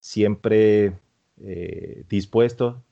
siempre 0.00 0.94
dispuesto. 2.08 2.82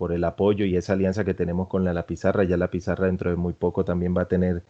Por 0.00 0.12
el 0.12 0.24
apoyo 0.24 0.64
y 0.64 0.76
esa 0.76 0.94
alianza 0.94 1.26
que 1.26 1.34
tenemos 1.34 1.68
con 1.68 1.84
la, 1.84 1.92
la 1.92 2.06
Pizarra. 2.06 2.44
Ya 2.44 2.56
la 2.56 2.70
Pizarra 2.70 3.04
dentro 3.04 3.28
de 3.28 3.36
muy 3.36 3.52
poco 3.52 3.84
también 3.84 4.16
va 4.16 4.22
a 4.22 4.28
tener 4.28 4.62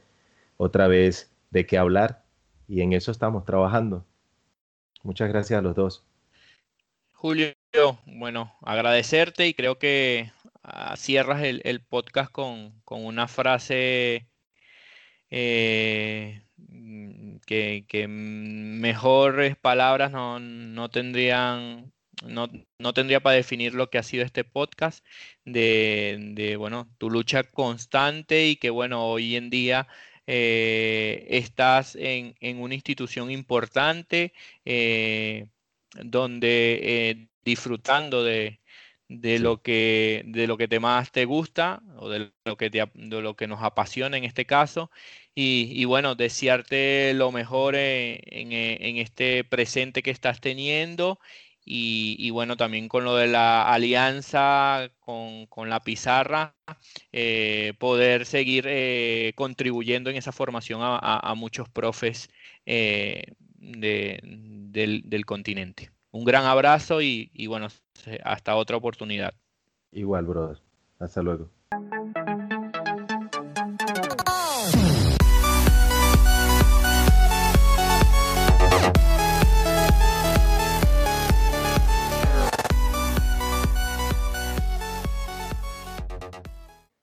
otra 0.56 0.88
vez 0.88 1.32
de 1.50 1.66
qué 1.66 1.78
hablar 1.78 2.24
y 2.66 2.80
en 2.80 2.94
eso 2.94 3.12
estamos 3.12 3.44
trabajando. 3.44 4.04
Muchas 5.04 5.28
gracias 5.28 5.60
a 5.60 5.62
los 5.62 5.76
dos. 5.76 6.04
Julio, 7.12 7.54
bueno, 8.06 8.52
agradecerte 8.62 9.46
y 9.46 9.54
creo 9.54 9.78
que 9.78 10.32
ah, 10.64 10.96
cierras 10.96 11.42
el, 11.44 11.80
podcast 11.80 12.32
con, 12.32 12.72
una 12.88 13.28
frase 13.28 14.26
eh, 15.30 16.42
que, 17.46 18.06
mejores 18.08 19.56
palabras 19.56 20.10
no, 20.10 20.90
tendrían 20.90 21.92
no, 22.22 22.92
tendría 22.92 23.20
para 23.20 23.36
definir 23.36 23.74
lo 23.74 23.90
que 23.90 23.98
ha 23.98 24.02
sido 24.02 24.24
este 24.24 24.44
podcast 24.44 25.04
de, 25.44 26.56
bueno, 26.58 26.88
tu 26.98 27.10
lucha 27.10 27.44
constante 27.44 28.48
y 28.48 28.56
que, 28.56 28.70
bueno, 28.70 29.06
hoy 29.06 29.36
en 29.36 29.50
día 29.50 29.88
eh, 30.26 31.26
estás 31.30 31.96
en, 31.96 32.34
una 32.60 32.74
institución 32.74 33.30
importante 33.30 34.32
eh, 34.64 35.46
donde 35.94 36.80
eh, 36.82 37.28
disfrutando 37.44 38.22
de, 38.22 38.60
lo 39.08 39.62
que, 39.62 40.22
de 40.26 40.46
lo 40.46 40.56
que 40.56 40.68
te 40.68 40.78
más 40.80 41.10
te 41.12 41.24
gusta 41.24 41.82
o 41.96 42.08
de 42.08 42.32
lo 42.44 42.56
que, 42.56 42.70
de 42.70 43.22
lo 43.22 43.34
que 43.34 43.46
nos 43.46 43.62
apasiona 43.62 44.16
en 44.16 44.24
este 44.24 44.46
caso. 44.46 44.90
Y, 45.34 45.84
bueno, 45.86 46.16
desearte 46.16 47.14
lo 47.14 47.32
mejor 47.32 47.74
en, 47.74 48.52
en, 48.52 48.96
este 48.98 49.42
presente 49.44 50.02
que 50.02 50.10
estás 50.10 50.40
teniendo 50.40 51.18
y, 51.64 52.30
bueno, 52.30 52.56
también 52.56 52.88
con 52.88 53.04
lo 53.04 53.16
de 53.16 53.26
la 53.26 53.70
alianza 53.72 54.90
con, 54.98 55.68
la 55.68 55.80
pizarra, 55.80 56.54
eh, 57.12 57.74
poder 57.78 58.26
seguir 58.26 58.64
eh, 58.66 59.32
contribuyendo 59.36 60.10
en 60.10 60.16
esa 60.16 60.32
formación 60.32 60.80
a, 60.82 61.34
muchos 61.36 61.68
profes 61.68 62.30
eh, 62.66 63.34
del, 63.56 65.24
continente. 65.26 65.90
Un 66.12 66.24
gran 66.24 66.44
abrazo 66.44 67.02
y, 67.02 67.30
y 67.34 67.46
bueno, 67.46 67.68
hasta 68.24 68.56
otra 68.56 68.76
oportunidad. 68.76 69.34
Igual, 69.92 70.26
brother. 70.26 70.58
Hasta 70.98 71.22
luego. 71.22 71.50